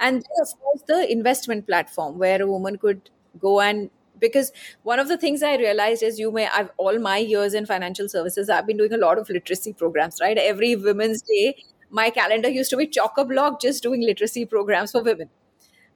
[0.00, 4.98] And then, of course, the investment platform where a woman could go and because one
[4.98, 8.50] of the things I realized is you may I've all my years in financial services
[8.50, 10.36] I've been doing a lot of literacy programs right?
[10.36, 11.56] Every women's day
[11.90, 15.30] my calendar used to be chock a block just doing literacy programs for women.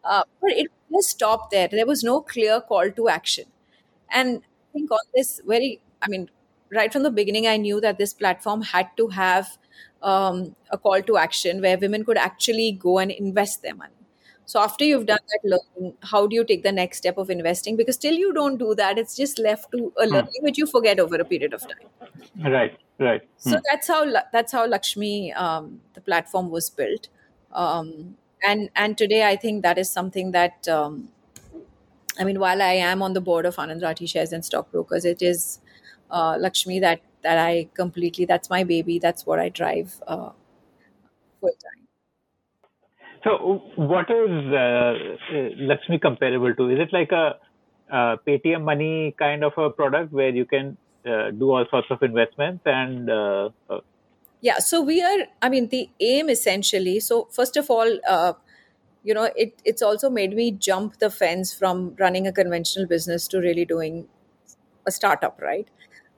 [0.04, 1.68] Uh, but it just stopped there.
[1.68, 3.46] There was no clear call to action.
[4.10, 6.30] And I think on this very I mean
[6.72, 9.58] right from the beginning, I knew that this platform had to have
[10.04, 13.92] um, a call to action where women could actually go and invest their money.
[14.46, 17.76] So after you've done that learning, how do you take the next step of investing?
[17.76, 21.00] Because till you don't do that, it's just left to a learning which you forget
[21.00, 22.52] over a period of time.
[22.52, 23.22] Right, right.
[23.38, 27.08] So that's how that's how Lakshmi um, the platform was built,
[27.52, 31.08] um, and and today I think that is something that um,
[32.18, 35.22] I mean, while I am on the board of Anand Rathi Shares and Stockbrokers, it
[35.22, 35.60] is
[36.10, 38.98] uh, Lakshmi that that I completely that's my baby.
[38.98, 40.30] That's what I drive uh,
[41.40, 41.84] full time.
[43.24, 44.92] So, what is uh,
[45.34, 46.68] uh, Lakshmi comparable to?
[46.68, 47.36] Is it like a,
[47.90, 52.02] a Paytm Money kind of a product where you can uh, do all sorts of
[52.02, 53.10] investments and?
[53.10, 53.80] Uh, uh,
[54.42, 54.58] yeah.
[54.58, 55.26] So we are.
[55.40, 57.00] I mean, the aim essentially.
[57.00, 58.34] So first of all, uh,
[59.02, 63.26] you know, it it's also made me jump the fence from running a conventional business
[63.28, 64.06] to really doing
[64.86, 65.68] a startup, right?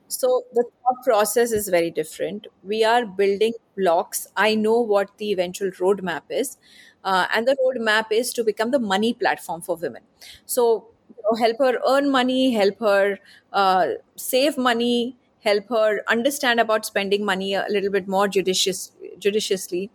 [0.08, 2.46] So the thought process is very different.
[2.62, 4.28] We are building blocks.
[4.36, 6.56] I know what the eventual roadmap is,
[7.04, 10.02] uh, and the roadmap is to become the money platform for women.
[10.46, 13.18] So you know, help her earn money, help her
[13.52, 13.86] uh,
[14.16, 19.90] save money, help her understand about spending money a little bit more judicious, judiciously,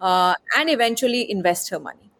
[0.00, 2.10] uh, and eventually invest her money.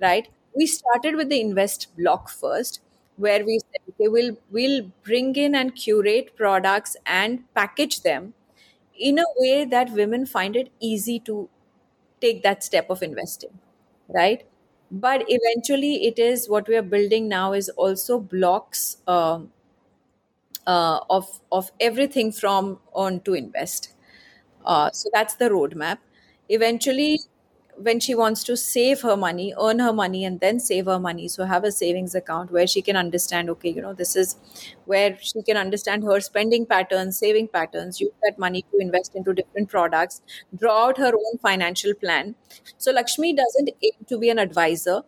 [0.00, 0.28] Right?
[0.56, 2.80] We started with the invest block first
[3.16, 8.34] where we said, okay, we'll, we'll bring in and curate products and package them
[8.98, 11.48] in a way that women find it easy to
[12.20, 13.58] take that step of investing,
[14.08, 14.44] right?
[14.90, 19.50] But eventually, it is what we are building now is also blocks um,
[20.66, 23.92] uh, of of everything from on to invest.
[24.64, 25.98] Uh, so that's the roadmap.
[26.48, 27.20] Eventually,
[27.76, 31.28] when she wants to save her money, earn her money, and then save her money.
[31.28, 34.36] So have a savings account where she can understand, okay, you know, this is
[34.84, 39.32] where she can understand her spending patterns, saving patterns, use that money to invest into
[39.34, 40.22] different products,
[40.56, 42.34] draw out her own financial plan.
[42.78, 45.02] So Lakshmi doesn't aim to be an advisor.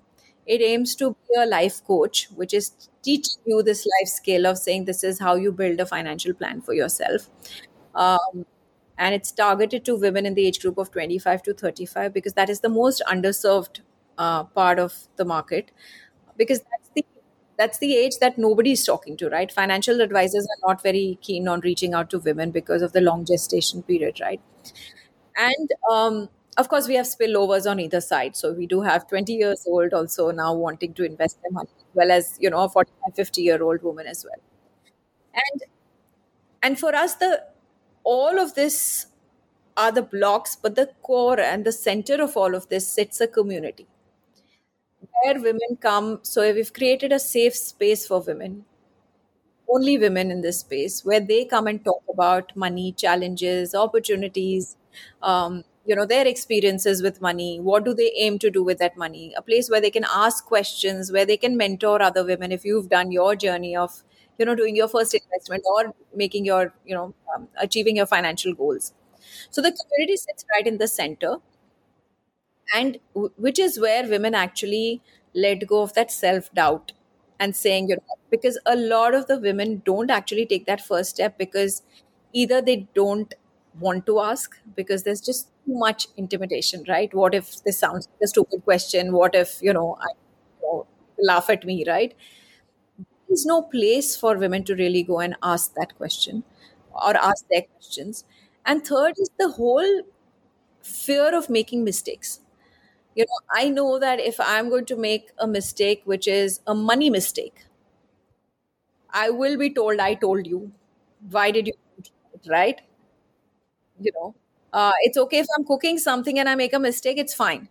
[0.46, 4.58] It aims to be a life coach, which is teaching you this life skill of
[4.58, 7.28] saying this is how you build a financial plan for yourself.
[7.94, 8.46] Um,
[8.98, 12.50] and it's targeted to women in the age group of 25 to 35 because that
[12.50, 13.80] is the most underserved
[14.18, 15.70] uh, part of the market.
[16.36, 17.04] Because that's the
[17.58, 19.50] that's the age that nobody is talking to right?
[19.52, 23.24] Financial advisors are not very keen on reaching out to women because of the long
[23.24, 24.40] gestation period right?
[25.36, 28.36] And um, of course we have spillovers on either side.
[28.36, 31.84] So we do have 20 years old also now wanting to invest their money as
[31.94, 34.40] well as you know a 45 50 year old woman as well.
[35.34, 35.62] And
[36.62, 37.42] and for us the
[38.14, 39.06] all of this
[39.76, 43.26] are the blocks, but the core and the center of all of this sits a
[43.28, 43.86] community
[45.22, 46.20] where women come.
[46.22, 48.64] So we've created a safe space for women
[49.68, 54.76] only women in this space where they come and talk about money challenges opportunities
[55.22, 58.96] um, you know their experiences with money what do they aim to do with that
[58.96, 62.64] money a place where they can ask questions where they can mentor other women if
[62.64, 64.02] you've done your journey of
[64.38, 68.54] you know doing your first investment or making your you know um, achieving your financial
[68.54, 68.92] goals.
[69.50, 71.36] So the community sits right in the center.
[72.74, 75.02] And w- which is where women actually
[75.34, 76.92] let go of that self doubt
[77.38, 81.10] and saying you know because a lot of the women don't actually take that first
[81.10, 81.82] step because
[82.32, 83.34] either they don't
[83.78, 87.12] want to ask because there's just too much intimidation right?
[87.14, 89.12] What if this sounds like a stupid question?
[89.12, 90.08] What if you know i
[90.62, 90.86] you know,
[91.22, 92.14] laugh at me right
[93.28, 96.44] there's no place for women to really go and ask that question
[96.92, 98.24] or ask their questions.
[98.64, 100.02] And third is the whole
[100.82, 102.40] fear of making mistakes.
[103.16, 106.74] You know i know that if i'm going to make a mistake which is a
[106.74, 107.64] money mistake
[109.20, 110.60] i will be told i told you.
[111.30, 111.72] Why did you
[112.02, 112.80] do it?" right?
[114.00, 114.34] You know
[114.72, 117.68] uh, it's okay if i'm cooking something and i make a mistake it's fine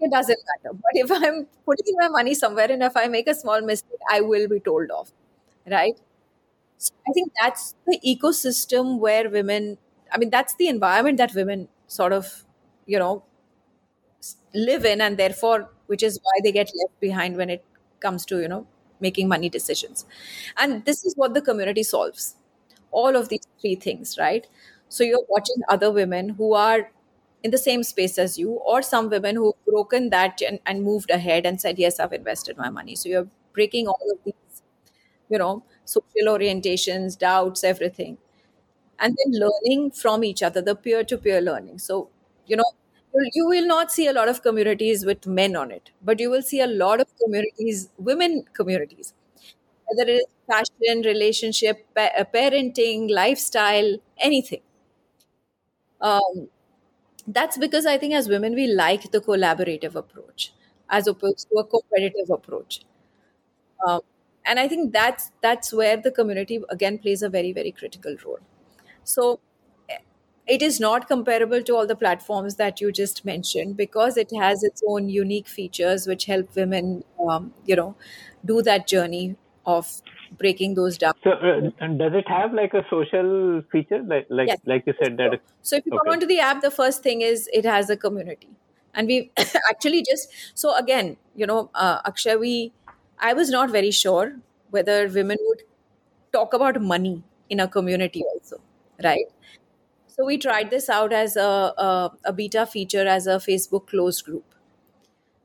[0.00, 0.74] it doesn't matter.
[0.74, 4.20] But if i'm putting my money somewhere and if i make a small mistake i
[4.20, 5.12] will be told off
[5.70, 5.96] right?
[6.78, 9.78] So i think that's the ecosystem where women
[10.12, 12.44] i mean that's the environment that women sort of
[12.86, 13.24] you know
[14.54, 17.64] live in and therefore which is why they get left behind when it
[18.00, 18.66] comes to you know
[19.00, 20.04] making money decisions.
[20.56, 22.34] And this is what the community solves.
[22.90, 24.46] All of these three things right?
[24.88, 26.90] So you're watching other women who are
[27.42, 31.10] in the same space as you or some women who've broken that and, and moved
[31.10, 32.94] ahead and said yes i've invested my money.
[32.96, 34.62] So you're breaking all of these
[35.30, 38.18] you know social orientations doubts everything.
[39.00, 41.78] And then learning from each other the peer-to-peer learning.
[41.78, 42.08] So
[42.46, 42.64] you know
[43.34, 46.42] you will not see a lot of communities with men on it but you will
[46.42, 49.14] see a lot of communities women communities.
[49.86, 54.60] Whether it is fashion relationship pa- uh, parenting lifestyle anything.
[56.00, 56.48] Um,
[57.36, 60.52] that's because i think as women we like the collaborative approach
[60.90, 62.80] as opposed to a competitive approach.
[63.86, 64.00] Um,
[64.44, 68.38] and i think that's that's where the community again plays a very very critical role.
[69.04, 69.40] So
[69.90, 69.98] eh,
[70.46, 74.62] it is not comparable to all the platforms that you just mentioned because it has
[74.64, 77.94] its own unique features which help women um, you know
[78.44, 80.02] do that journey of
[80.36, 81.60] breaking those down So, uh,
[81.96, 84.58] does it have like a social feature, like like Yes.
[84.66, 85.40] like you said that?
[85.62, 86.12] So if you come Okay.
[86.12, 88.50] onto the app, the first thing is it has a community,
[88.94, 89.30] and we
[89.70, 92.72] actually just so again, you know, uh, Akshay, we
[93.18, 94.36] I was not very sure
[94.70, 95.62] whether women would
[96.32, 98.60] talk about money in a community also,
[99.04, 99.26] right?
[100.08, 101.50] So we tried this out as a
[101.88, 104.44] a, a beta feature as a Facebook closed group.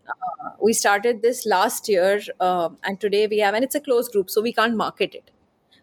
[0.08, 4.12] Uh, we started this last year, uh, and today we have, and it's a closed
[4.12, 5.32] group, so we can't market it.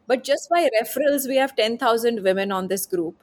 [0.07, 3.17] But just by referrals, we have ten thousand women on this group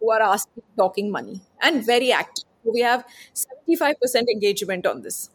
[0.00, 2.44] who are asking talking money and very active.
[2.64, 3.94] We have 75%
[4.28, 5.30] engagement on this.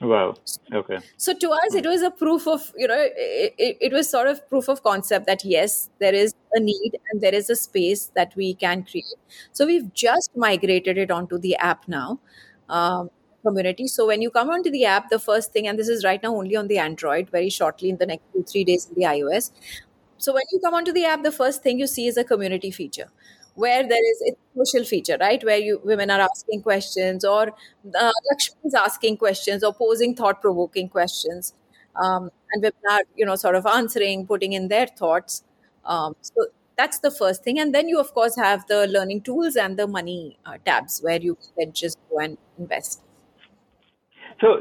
[0.00, 0.34] Wow.
[0.72, 0.98] Okay.
[1.16, 4.26] So to us, it was a proof of, you know, it, it, it was sort
[4.26, 8.10] of proof of concept that yes, there is a need and there is a space
[8.14, 9.06] that we can create.
[9.52, 12.20] So we've just migrated it onto the app now,
[12.68, 13.08] um,
[13.46, 13.86] community.
[13.88, 16.34] So when you come onto the app, the first thing, and this is right now
[16.36, 19.50] only on the Android, very shortly in the next two, three days in the iOS.
[20.18, 22.70] So when you come onto the app, the first thing you see is a community
[22.70, 23.08] feature
[23.56, 25.42] where there is a social feature, right?
[25.44, 30.88] Where you women are asking questions, or uh, Lakshmi is asking questions, or posing thought-provoking
[30.88, 31.54] questions,
[31.96, 35.44] um, and women are you know sort of answering, putting in their thoughts.
[35.84, 39.54] Um, so that's the first thing, and then you of course have the learning tools
[39.56, 43.03] and the money uh, tabs where you can just go and invest.
[44.44, 44.58] So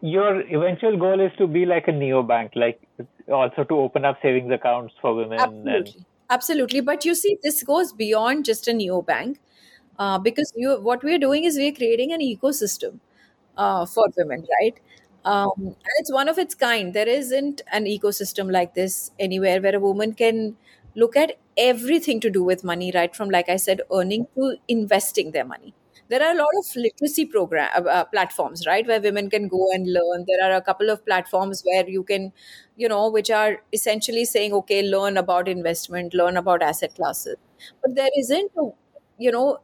[0.00, 2.80] your eventual goal is to be like a neobank, like
[3.28, 5.40] also to open up savings accounts for women.
[5.40, 6.80] And Absolutely, absolutely.
[6.82, 9.38] But you see, this goes beyond just a neobank,
[9.98, 13.00] uh, because you what we're doing is we're creating an ecosystem
[13.56, 14.78] uh, for women, right?
[15.24, 16.94] Um, and it's one of its kind.
[16.94, 20.56] There isn't an ecosystem like this anywhere where a woman can
[20.94, 23.16] look at everything to do with money, right?
[23.16, 25.74] From like I said, earning to investing their money.
[26.08, 29.70] There are a lot of literacy program uh, uh, platforms, right, where women can go
[29.72, 30.24] and learn.
[30.28, 32.32] There are a couple of platforms where you can,
[32.76, 37.36] you know, which are essentially saying, okay, learn about investment, learn about asset classes.
[37.82, 38.68] But there isn't, a,
[39.18, 39.60] you know,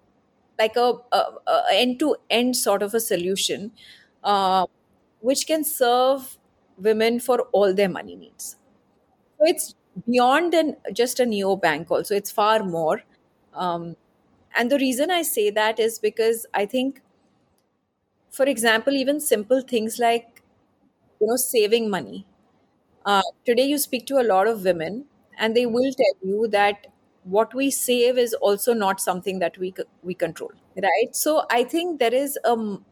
[0.59, 1.16] like a, a,
[1.47, 3.72] a end-to-end sort of a solution
[4.24, 4.66] uh,
[5.20, 6.38] which can serve
[6.78, 8.57] women for all their money needs.
[9.38, 9.74] So it's
[10.09, 11.91] beyond than just a neo bank.
[11.91, 13.03] Also, it's far more.
[13.55, 13.97] Um,
[14.57, 17.01] and the reason I say that is because I think,
[18.30, 20.42] for example, even simple things like
[21.20, 22.26] you know saving money.
[23.07, 25.07] Uh, today you speak to a lot of women
[25.38, 26.88] and they will tell you that
[27.24, 31.14] what we save is also not something that we we control right?
[31.16, 32.84] So i think there is um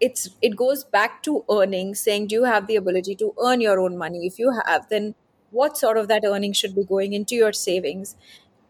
[0.00, 3.80] it's it goes back to earning saying do you have the ability to earn your
[3.80, 4.26] own money?
[4.26, 5.14] If you have then
[5.50, 8.16] what sort of that earning should be going into your savings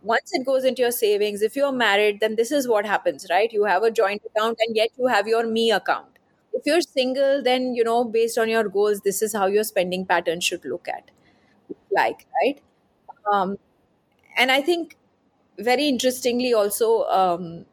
[0.02, 3.52] once it goes into your savings if you're married then this is what happens right?
[3.52, 6.08] You have a joint account and yet you have your me account.
[6.52, 10.06] If you're single then you know based on your goals this is how your spending
[10.06, 11.10] pattern should look at
[11.92, 12.60] like right?
[13.32, 13.58] Um,
[14.36, 14.96] and i think
[15.58, 17.66] very interestingly also um,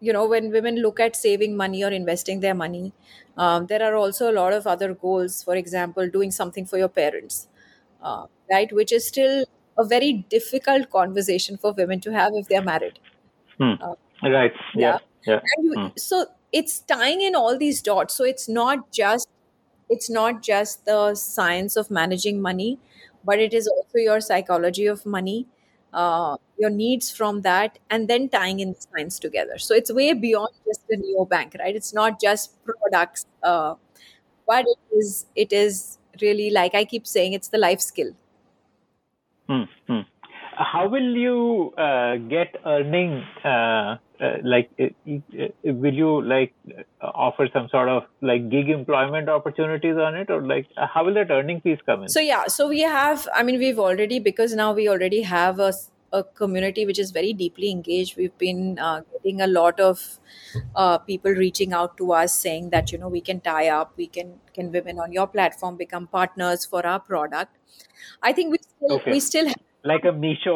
[0.00, 2.92] you know when women look at saving money or investing their money
[3.36, 6.88] um, there are also a lot of other goals for example doing something for your
[6.88, 7.48] parents
[8.02, 8.72] uh, right?
[8.72, 9.46] Which is still
[9.78, 12.98] a very difficult conversation for women to have if they're married
[13.58, 13.74] Hmm.
[13.80, 14.52] uh, Right.
[14.74, 15.34] yeah Yeah.
[15.34, 15.40] Yeah.
[15.56, 15.88] and you, Hmm.
[15.96, 19.28] so it's tying in all these dots so it's not just
[19.90, 22.78] it's not just the science of managing money
[23.24, 25.46] but it is also your psychology of money
[25.92, 30.12] uh, your needs from that and then tying in the science together so it's way
[30.12, 33.74] beyond just the neobank right it's not just products uh,
[34.46, 38.12] but it is it is really like i keep saying it's the life skill
[39.48, 39.62] Hmm.
[39.88, 40.00] Hmm.
[40.56, 43.22] How will you uh, get earning?
[43.44, 46.54] Uh, uh, like, uh, uh, will you like
[47.00, 51.04] uh, offer some sort of like gig employment opportunities on it, or like uh, how
[51.04, 52.08] will that earning piece come in?
[52.08, 53.26] So yeah, so we have.
[53.34, 57.10] I mean, we've already because now we already have a, s- a community which is
[57.16, 58.16] very deeply engaged.
[58.16, 60.02] We've been uh, getting a lot of
[60.74, 64.06] uh, people reaching out to us saying that you know we can tie up, we
[64.06, 67.56] can can women on your platform become partners for our product.
[68.22, 69.12] I think we still Okay.
[69.12, 70.54] we still have, like a Meesho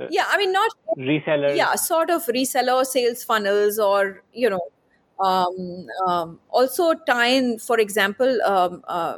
[0.00, 0.24] uh, yeah.
[0.28, 1.56] I mean, not reseller.
[1.56, 4.60] yeah, sort of reseller sales funnels or you know.
[5.18, 9.16] Um, um, also tie in, for example, um, uh,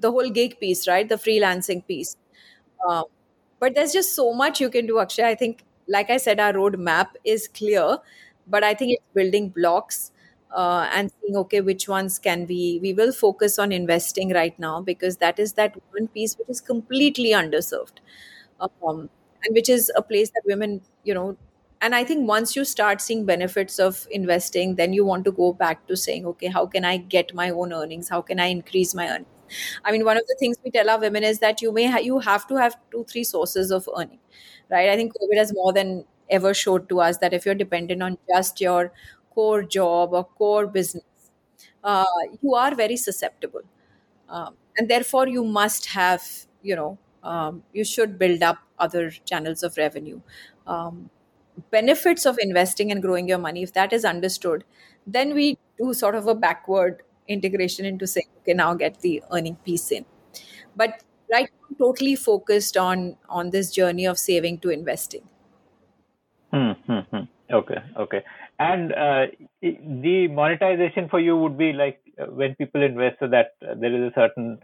[0.00, 1.08] the whole gig piece, right?
[1.08, 2.16] The freelancing piece.
[2.88, 3.04] Um,
[3.60, 5.24] but there's just so much you can do, Akshay.
[5.24, 7.98] I think, like I said, our roadmap is clear,
[8.46, 10.10] but I think it's building blocks
[10.54, 14.80] uh, and seeing, okay, which ones can we, we will focus on investing right now
[14.80, 17.98] because that is that one piece which is completely underserved.
[18.60, 19.10] Um,
[19.44, 21.36] and which is a place that women, you know,
[21.82, 25.52] and I think once you start seeing benefits of investing, then you want to go
[25.52, 28.08] back to saying, okay, how can I get my own earnings?
[28.08, 29.26] How can I increase my earnings?
[29.84, 31.98] I mean, one of the things we tell our women is that you may ha-
[31.98, 34.18] you have to have two, three sources of earning,
[34.70, 34.88] right?
[34.90, 38.18] I think COVID has more than ever showed to us that if you're dependent on
[38.28, 38.92] just your
[39.34, 41.04] core job or core business,
[41.84, 42.04] uh,
[42.42, 43.62] you are very susceptible,
[44.28, 46.22] um, and therefore you must have,
[46.62, 50.20] you know, um, you should build up other channels of revenue.
[50.66, 51.10] Um,
[51.70, 54.64] benefits of investing and growing your money, if that is understood,
[55.06, 59.56] then we do sort of a backward integration into saying, okay, now get the earning
[59.56, 60.04] piece in.
[60.74, 61.02] But
[61.32, 65.28] right now, totally focused on on this journey of saving to investing.
[66.52, 67.24] Hmm, hmm, hmm.
[67.50, 68.22] Okay, okay.
[68.58, 69.26] And uh,
[69.60, 73.94] the monetization for you would be like uh, when people invest, so that uh, there
[73.94, 74.58] is a certain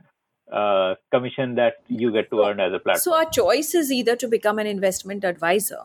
[0.50, 2.98] uh, commission that you get to earn as a platform.
[2.98, 5.82] So our choice is either to become an investment advisor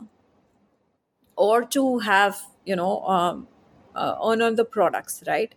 [1.35, 3.47] or to have, you know, um,
[3.95, 5.53] uh, earn on the products, right?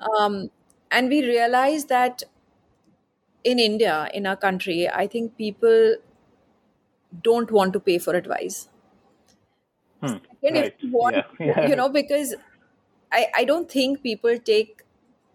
[0.00, 0.50] Um,
[0.90, 2.22] and we realize that
[3.42, 5.96] in India, in our country, I think people
[7.22, 8.68] don't want to pay for advice.
[10.00, 11.68] Hmm, And if you want, Yeah, yeah.
[11.68, 12.34] you know, because
[13.12, 14.82] I, I don't think people take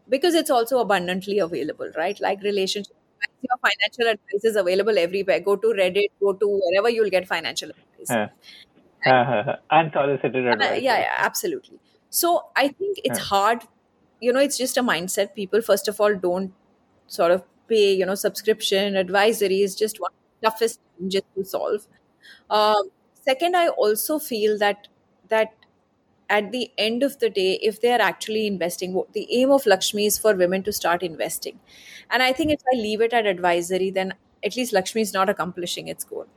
[0.09, 2.19] because it's also abundantly available, right?
[2.19, 2.95] Like relationship,
[3.41, 5.39] your financial advice is available everywhere.
[5.39, 8.17] Go to Reddit, go to wherever you'll get financial advice.
[8.17, 8.27] Uh,
[9.05, 10.79] uh, unsolicited Uh, advice.
[10.79, 11.79] yeah, yeah, absolutely.
[12.09, 13.25] So I think it's Yeah.
[13.29, 13.63] hard.
[14.23, 15.35] You know, it's just a mindset.
[15.35, 16.53] People, first of all, don't
[17.07, 17.93] sort of pay.
[17.93, 20.11] You know, subscription advisory is just one
[20.43, 21.87] toughest challenges to solve.
[22.49, 24.87] Um, second, I also feel that
[25.29, 25.53] that
[26.29, 30.05] at the end of the day, if they are actually investing, the aim of Lakshmi
[30.05, 31.59] is for women to start investing.
[32.09, 34.13] And I think if I leave it at advisory, then
[34.43, 36.27] at least Lakshmi is not accomplishing its goal.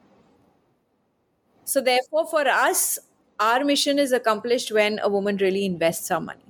[1.64, 2.98] So, therefore, for us,
[3.38, 6.45] our mission is accomplished when a woman really invests her money.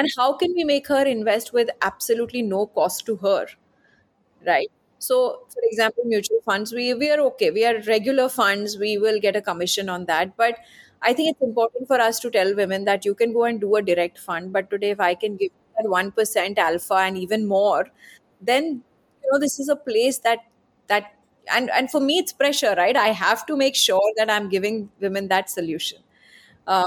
[0.00, 3.48] And how can we make her invest with absolutely no cost to her?
[4.46, 4.70] Right?
[4.98, 7.50] So, for example, mutual funds, we, we are okay.
[7.50, 8.78] We are regular funds.
[8.78, 10.38] We will get a commission on that.
[10.38, 10.56] But
[11.02, 13.76] I think it's important for us to tell women that you can go and do
[13.76, 14.54] a direct fund.
[14.54, 17.90] But today, if I can give that 1% alpha and even more,
[18.40, 18.82] then,
[19.22, 20.46] you know, this is a place that,
[20.86, 21.12] that,
[21.52, 22.96] and, and for me, it's pressure, right?
[22.96, 25.98] I have to make sure that I'm giving women that solution.
[26.66, 26.86] Uh,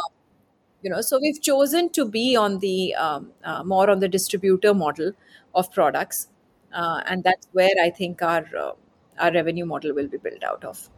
[0.84, 4.73] you know so we've chosen to be on the um, uh, more on the distributor
[4.73, 5.11] model
[5.55, 6.27] of products
[6.73, 8.71] uh, and that's where i think our uh,
[9.19, 10.89] our revenue model will be built out of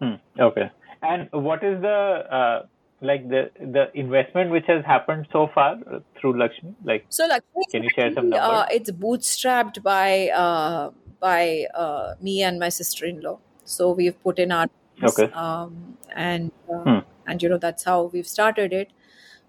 [0.00, 0.14] Hmm.
[0.38, 0.70] Okay.
[1.02, 2.66] And what is the uh,
[3.00, 5.78] like the the investment which has happened so far
[6.18, 6.74] through Lakshmi?
[6.84, 8.66] Like, so Lakshmi, can you share some uh, numbers?
[8.70, 10.90] it's bootstrapped by uh,
[11.20, 14.66] by uh, me and my sister-in-law so we've put in our
[15.02, 15.32] Okay.
[15.32, 16.98] um, and Hmm.
[17.30, 18.90] And you know that's how we've started it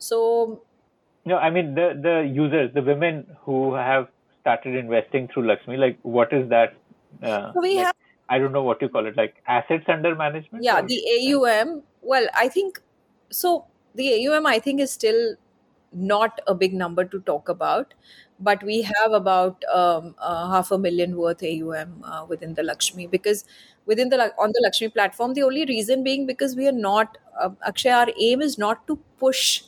[0.10, 0.20] so
[1.30, 4.08] No, I mean the the users, the women who have
[4.42, 5.78] started investing through Lakshmi.
[5.78, 6.74] Like, what is that?
[7.22, 7.96] Uh, So we like, have
[8.30, 9.16] I don't know what you call it.
[9.18, 10.64] Like assets under management.
[10.64, 12.82] yeah or- the AUM well I think
[13.30, 13.66] so
[13.96, 15.36] the AUM I think is still
[15.94, 17.94] not a big number to talk about
[18.42, 23.08] but we have about um, uh, half a million worth AUM uh, within the Lakshmi
[23.08, 23.46] because
[23.86, 27.50] within the on the Lakshmi platform the only reason being because we are not uh,
[27.68, 29.64] Akshay our aim is not to push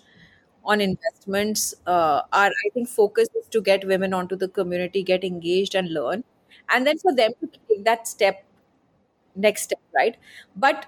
[0.65, 5.23] on investments uh, our i think focus is to get women onto the community get
[5.23, 6.23] engaged and learn
[6.69, 8.43] and then for them to take that step
[9.35, 10.15] next step right?
[10.55, 10.85] But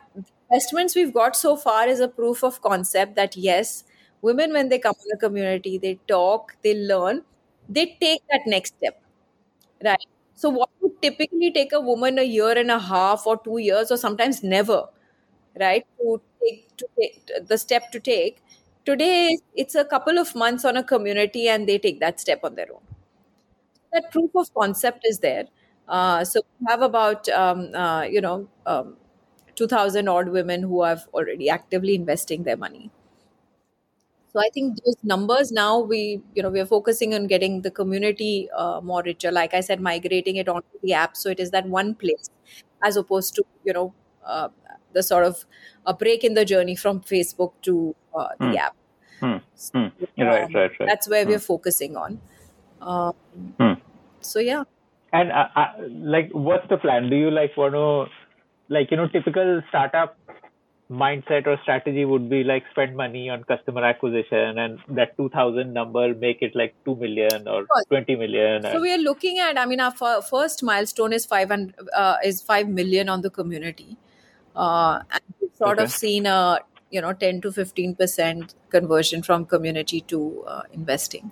[0.49, 3.83] investments we've got so far is a proof of concept that yes
[4.21, 7.23] women when they come in a community they talk they learn
[7.69, 9.01] they take that next step
[9.83, 10.05] right?
[10.35, 13.91] So what would typically take a woman a year and a half or two years
[13.91, 14.85] or sometimes never
[15.59, 18.41] right to take to take the step to take
[18.85, 22.55] today it's a couple of months on a community and they take that step on
[22.55, 22.81] their own.
[23.93, 25.45] That proof of concept is there.
[25.87, 28.97] Uh, so we have about um, uh, you know um,
[29.55, 32.91] 2000 odd women who are already actively investing their money
[34.35, 35.99] so i think those numbers now we
[36.35, 39.81] you know we are focusing on getting the community uh, more richer like i said
[39.89, 42.29] migrating it onto the app so it is that one place
[42.83, 43.93] as opposed to you know
[44.25, 44.49] uh,
[44.93, 45.45] the sort of
[45.85, 48.63] a break in the journey from facebook to uh, the Hmm.
[48.67, 48.75] app
[49.21, 49.37] Hmm.
[49.55, 49.87] So, Hmm.
[50.23, 50.91] Right, um, right, right.
[50.91, 51.31] that's where Hmm.
[51.31, 52.21] we're focusing on
[52.81, 53.13] um,
[53.59, 53.73] Hmm.
[54.21, 54.63] so yeah
[55.11, 57.09] And uh, uh, like, what's the plan?
[57.09, 58.11] Do you like want to,
[58.73, 60.17] like, you know, typical startup
[60.91, 66.13] mindset or strategy would be like spend money on customer acquisition and that 2000 number
[66.13, 67.85] make it like 2 million or course.
[67.89, 68.61] 20 million.
[68.61, 69.57] So we are looking at.
[69.57, 73.29] I mean, our fir- first milestone is five and uh, is five million on the
[73.29, 73.97] community,
[74.55, 76.59] uh, and we've sort of seen a
[76.91, 81.31] you know ten to fifteen percent conversion from community to uh, investing,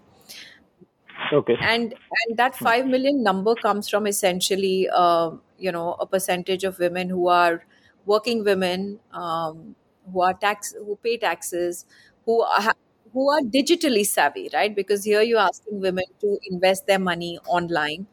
[1.31, 1.57] okay.
[1.61, 1.93] and
[2.25, 5.29] and that five million number comes from essentially uh,
[5.59, 7.63] you know a percentage of women who are
[8.05, 9.75] working women um,
[10.11, 11.85] who are tax who pay taxes
[12.25, 12.73] who are
[13.13, 14.75] who are digitally savvy right?
[14.75, 18.07] Because here you're asking women to invest their money online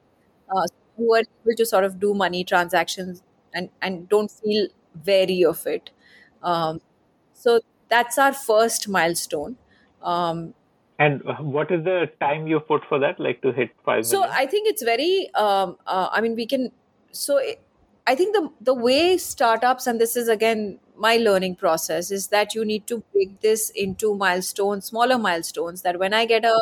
[0.49, 0.67] uh,
[0.97, 3.23] who are able to sort of do money transactions
[3.55, 4.69] and and don't feel
[5.07, 5.91] wary of it.
[6.43, 6.81] Um,
[7.33, 9.57] so that's our first milestone.
[10.03, 10.55] Um,
[10.99, 11.23] And
[11.53, 14.37] what is the time you put for that, like to hit 5 so million?
[14.41, 16.71] i think it's very um, uh, i mean we can
[17.11, 17.61] so it,
[18.11, 20.63] i think the the way startups and this is again
[21.07, 25.99] my learning process is that you need to break this into milestones smaller milestones that
[25.99, 26.55] when i get a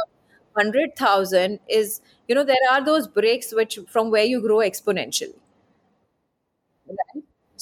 [0.53, 5.34] 100000 is you know there are those breaks which from where you grow exponentially.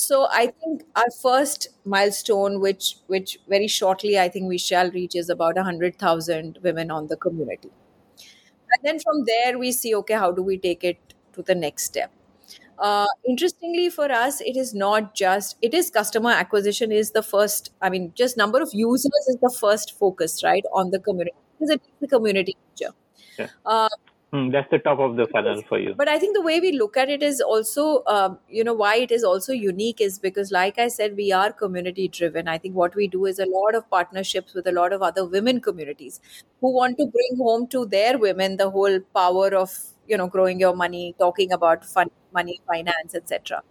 [0.00, 5.16] So i think our first milestone which which very shortly i think we shall reach
[5.16, 7.70] is about 100000 women on the community.
[8.72, 10.98] And then from there we see okay how do we take it
[11.34, 12.10] to the next step
[12.78, 17.70] uh, interestingly for us it is not just it is customer acquisition is the first
[17.82, 21.70] i mean just number of users is the first focus right on the community because
[21.70, 22.92] it is the community feature
[23.38, 23.48] Yeah.
[23.64, 23.88] uh,
[24.32, 25.94] Hmm, that's the top of the funnel for you.
[25.94, 28.96] but I think the way we look at it is also, um, you know, why
[28.96, 32.48] it is also unique is because, like I said, we are community driven.
[32.48, 35.24] I think what we do is a lot of partnerships with a lot of other
[35.24, 36.20] women communities
[36.60, 39.70] who want to bring home to their women the whole power of,
[40.08, 43.62] you know, growing your money, talking about fun, money, finance, etc.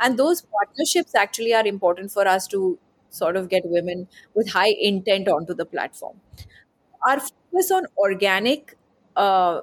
[0.00, 2.78] And those partnerships actually are important for us to
[3.10, 6.20] sort of get women with high intent onto the platform.
[7.06, 8.76] Our focus on organic
[9.16, 9.60] uh,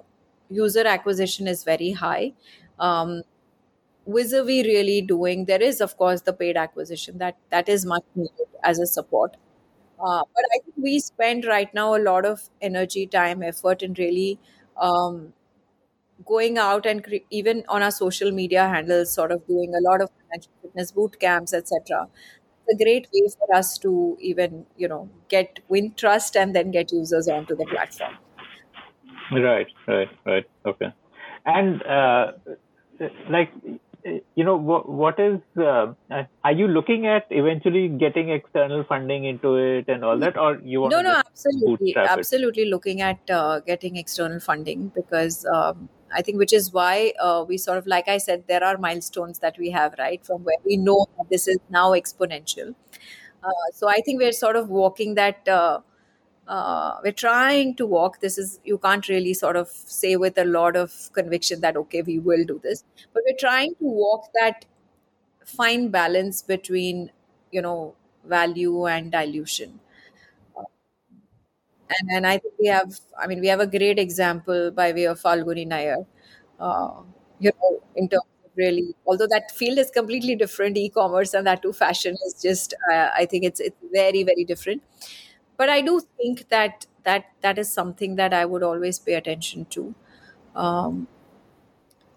[0.50, 2.34] user acquisition is very high.
[2.80, 3.24] Um,
[4.08, 8.48] vis-a-vis really doing there is of course the paid acquisition that that is much needed
[8.64, 9.38] as a support
[10.00, 13.94] uh, but i think we spend right now a lot of energy time effort in
[13.94, 14.40] really
[14.78, 15.34] um,
[16.26, 20.02] going out and cre- even on our social media handles sort of doing a lot
[20.02, 22.08] of financial fitness boot camps etc
[22.68, 26.72] it's a great way for us to even you know get win trust and then
[26.72, 28.18] get users onto the platform
[29.32, 30.46] Right, right, right.
[30.66, 30.94] Okay.
[31.46, 32.34] And uh,
[33.30, 33.52] like
[34.04, 35.94] you know, what, what is, uh,
[36.44, 40.82] are you looking at eventually getting external funding into it and all that, or you
[40.82, 41.98] want no no just absolutely it?
[41.98, 47.44] absolutely looking at uh, getting external funding because um, i think which is why uh,
[47.48, 50.62] we sort of like i said there are milestones that we have right from where
[50.66, 52.76] we know this is now exponential.
[53.44, 55.80] Uh, so i think we're sort of walking that uh,
[56.48, 58.20] uh, we're trying to walk.
[58.22, 62.02] This is you can't really sort of say with a lot of conviction that okay
[62.02, 62.84] we will do this.
[63.14, 64.66] But we're trying to walk that
[65.46, 67.12] fine balance between
[67.52, 67.96] you know
[68.26, 69.80] value and dilution
[72.00, 75.06] and, and I think we have, I mean, we have a great example by way
[75.06, 76.06] of Falguni Nayar,
[76.60, 77.02] uh,
[77.40, 81.62] you know, in terms of really, although that field is completely different, e-commerce and that
[81.62, 84.84] too fashion is just, uh, I think it's it's very very different.
[85.58, 89.66] But I do think that that that is something that I would always pay attention
[89.72, 89.96] to,
[90.56, 91.08] um,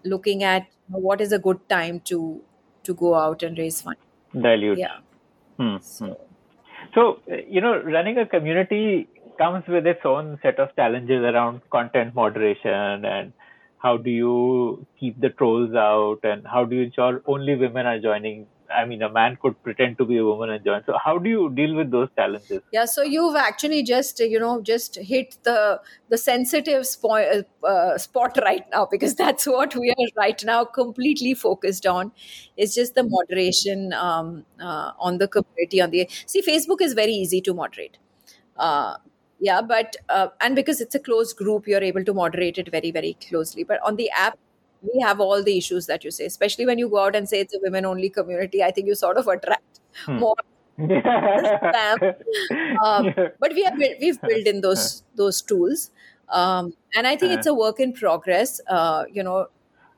[0.03, 2.41] looking at what is a good time to
[2.83, 3.99] to go out and raise funds.
[4.33, 4.77] Dilute.
[4.77, 4.97] Yeah.
[5.57, 6.11] Hmm, hmm.
[6.93, 9.07] So, uh, you know, running a community
[9.37, 13.33] comes with its own set of challenges around content moderation and
[13.77, 17.99] how do you keep the trolls out and how do you ensure only women are
[17.99, 21.17] joining i mean a man could pretend to be a woman and join so how
[21.17, 25.35] do you deal with those challenges Yeah, so you've actually just you know just hit
[25.43, 25.81] the
[26.13, 30.57] the sensitive spo- uh, uh, spot right now because that's what we are right now
[30.79, 32.11] completely focused on.
[32.57, 37.13] It's just the moderation um, uh, on the community on the see Facebook is very
[37.13, 37.97] easy to moderate.
[38.57, 38.97] Uh,
[39.39, 42.91] yeah, but uh, and because it's a closed group, you're able to moderate it very
[42.91, 43.63] very closely.
[43.63, 44.37] But on the app.
[44.93, 47.39] We have all the issues that you say, especially when you go out and say
[47.39, 48.61] it's a women-only community.
[48.61, 50.19] I think you sort of attract Hmm.
[50.19, 50.35] more
[51.39, 51.99] spam.
[52.83, 55.91] Um, but we have we've built in those those tools
[56.29, 59.47] um, and i think it's a work in progress uh, you know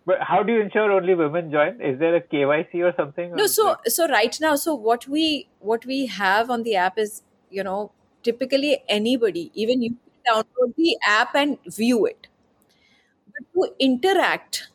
[0.05, 3.47] but how do you ensure only women join is there a kyc or something no
[3.47, 7.63] so so right now so what we what we have on the app is you
[7.63, 7.91] know
[8.30, 12.28] typically anybody even you can download the app and view it.
[13.34, 14.67] But to interact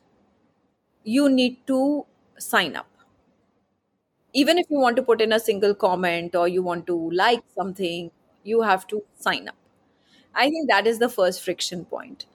[1.04, 2.06] you need to
[2.38, 2.86] sign up.
[4.32, 7.42] Even if you want to put in a single comment or you want to like
[7.54, 8.10] something
[8.44, 9.54] you have to sign up.
[10.34, 12.26] I think that is the first friction point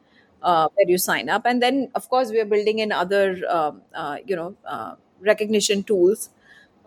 [0.43, 3.81] uh, where you sign up, and then of course we are building in other um,
[3.95, 6.29] uh, you know uh, recognition tools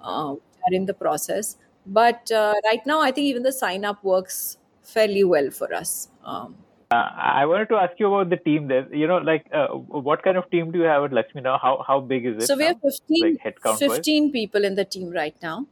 [0.02, 1.56] uh, are in the process.
[1.86, 6.08] But uh, right now, I think even the sign up works fairly well for us.
[6.24, 6.56] Um,
[6.92, 9.68] uh, i wanted to ask you about the team there you know like uh,
[10.06, 12.46] what kind of team do you have at lakshmi now how how big is it
[12.48, 15.66] so we have 15, like 15 people in the team right now.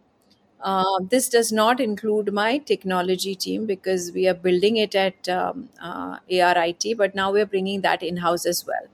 [0.60, 5.68] Uh, this does not include my technology team because we are building it at um,
[5.80, 8.88] uh, ARIT, but now we're bringing that in house as well.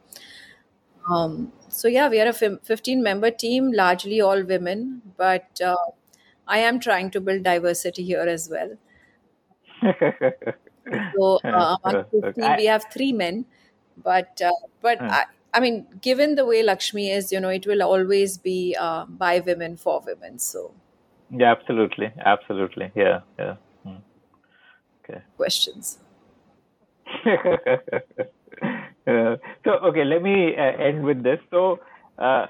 [1.10, 5.76] Um, so, yeah, we are a 15 member team, largely all women, but uh,
[6.46, 8.76] I am trying to build diversity here as well.
[11.14, 13.46] So, uh, among 15, we have three men,
[13.96, 15.08] but uh, but Hmm.
[15.08, 19.04] I, I mean, given the way Lakshmi is, you know, it will always be uh,
[19.06, 20.38] by women for women.
[20.38, 20.74] So,
[21.30, 23.98] yeah absolutely absolutely yeah yeah Hmm.
[25.02, 25.98] okay questions.
[29.64, 31.78] So okay let me uh, end with this so
[32.18, 32.46] uh,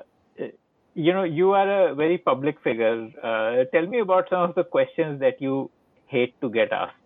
[0.95, 4.65] you know you are a very public figure uh, tell me about some of the
[4.65, 5.71] questions that you
[6.07, 7.05] hate to get asked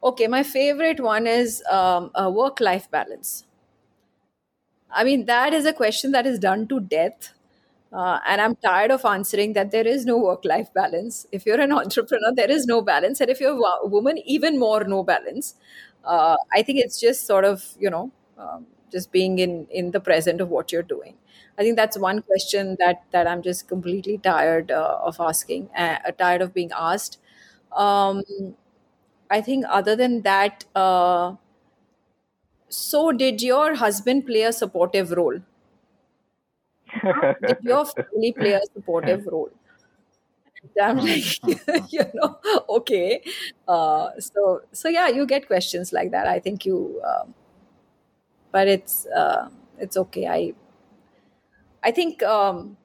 [0.00, 3.44] Okay, my favorite one is um, work life balance.
[4.90, 7.32] I mean, that is a question that is done to death.
[7.92, 11.26] Uh, and I'm tired of answering that there is no work life balance.
[11.32, 13.20] If you're an entrepreneur, there is no balance.
[13.20, 15.54] And if you're a woman, even more no balance.
[16.04, 20.00] Uh, I think it's just sort of, you know, um, just being in, in the
[20.00, 21.14] present of what you're doing.
[21.58, 25.98] I think that's one question that, that I'm just completely tired uh, of asking, uh,
[26.12, 27.18] tired of being asked.
[27.76, 28.22] Um,
[29.30, 31.34] I think other than that, uh,
[32.70, 35.40] so did your husband play a supportive role?
[37.44, 39.50] Did your family play a supportive role?
[40.76, 41.24] And I'm like,
[41.92, 42.38] you know,
[42.68, 43.22] okay.
[43.66, 46.26] Uh, so, so yeah, you get questions like that.
[46.26, 47.34] I think you, um,
[48.52, 49.48] but it's uh,
[49.78, 50.26] it's okay.
[50.26, 50.54] I
[51.82, 52.76] I think um,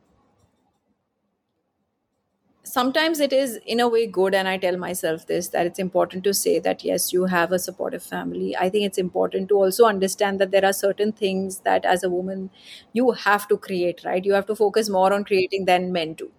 [2.65, 6.23] sometimes it is in a way good and i tell myself this that it's important
[6.23, 8.55] to say that yes you have a supportive family.
[8.55, 12.09] I think it's important to also understand that there are certain things that as a
[12.09, 12.49] woman
[12.93, 14.23] you have to create right?
[14.23, 16.31] You have to focus more on creating than men do.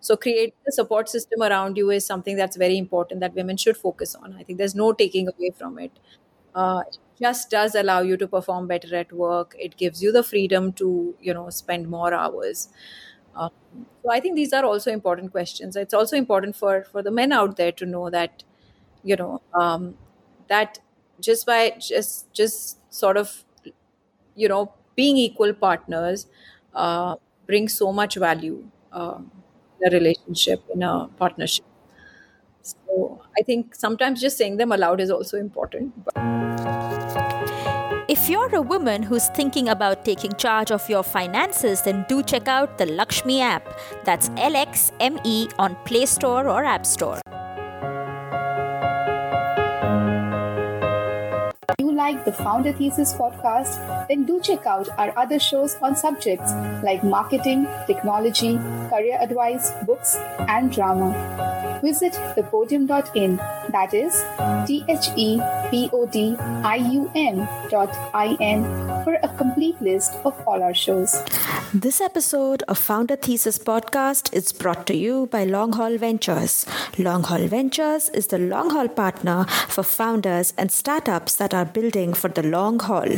[0.00, 3.76] So creating a support system around you is something that's very important that women should
[3.76, 4.34] focus on.
[4.38, 5.92] I think there's no taking away from it.
[6.54, 6.82] Uh,
[7.22, 9.54] just does allow you to perform better at work.
[9.58, 12.68] It gives you the freedom to, you know, spend more hours.
[13.36, 13.50] Um,
[14.02, 15.76] so I think these are also important questions.
[15.76, 18.44] It's also important for for the men out there to know that,
[19.04, 19.96] you know, um,
[20.48, 20.78] that
[21.20, 23.44] just by just just sort of,
[24.34, 26.26] you know, being equal partners
[26.74, 27.16] uh,
[27.46, 29.30] brings so much value um,
[29.80, 31.64] in a relationship in a partnership.
[32.62, 35.92] So I think sometimes just saying them aloud is also important.
[38.08, 42.46] If you're a woman who's thinking about taking charge of your finances, then do check
[42.46, 43.66] out the Lakshmi app.
[44.04, 47.20] That's LXME on Play Store or App Store.
[51.78, 56.52] You like the Founder Thesis podcast, then do check out our other shows on subjects
[56.82, 58.56] like marketing, technology,
[58.90, 60.16] career advice, books,
[60.48, 63.36] and drama visit thepodium.in,
[63.70, 64.24] that is
[64.66, 65.40] T H E
[65.70, 68.62] P O D I U M dot I N
[69.04, 71.22] for a complete list of all our shows.
[71.74, 76.66] This episode of Founder Thesis podcast is brought to you by Long Haul Ventures.
[76.98, 82.14] Long Haul Ventures is the long haul partner for founders and startups that are building
[82.14, 83.08] for the long haul.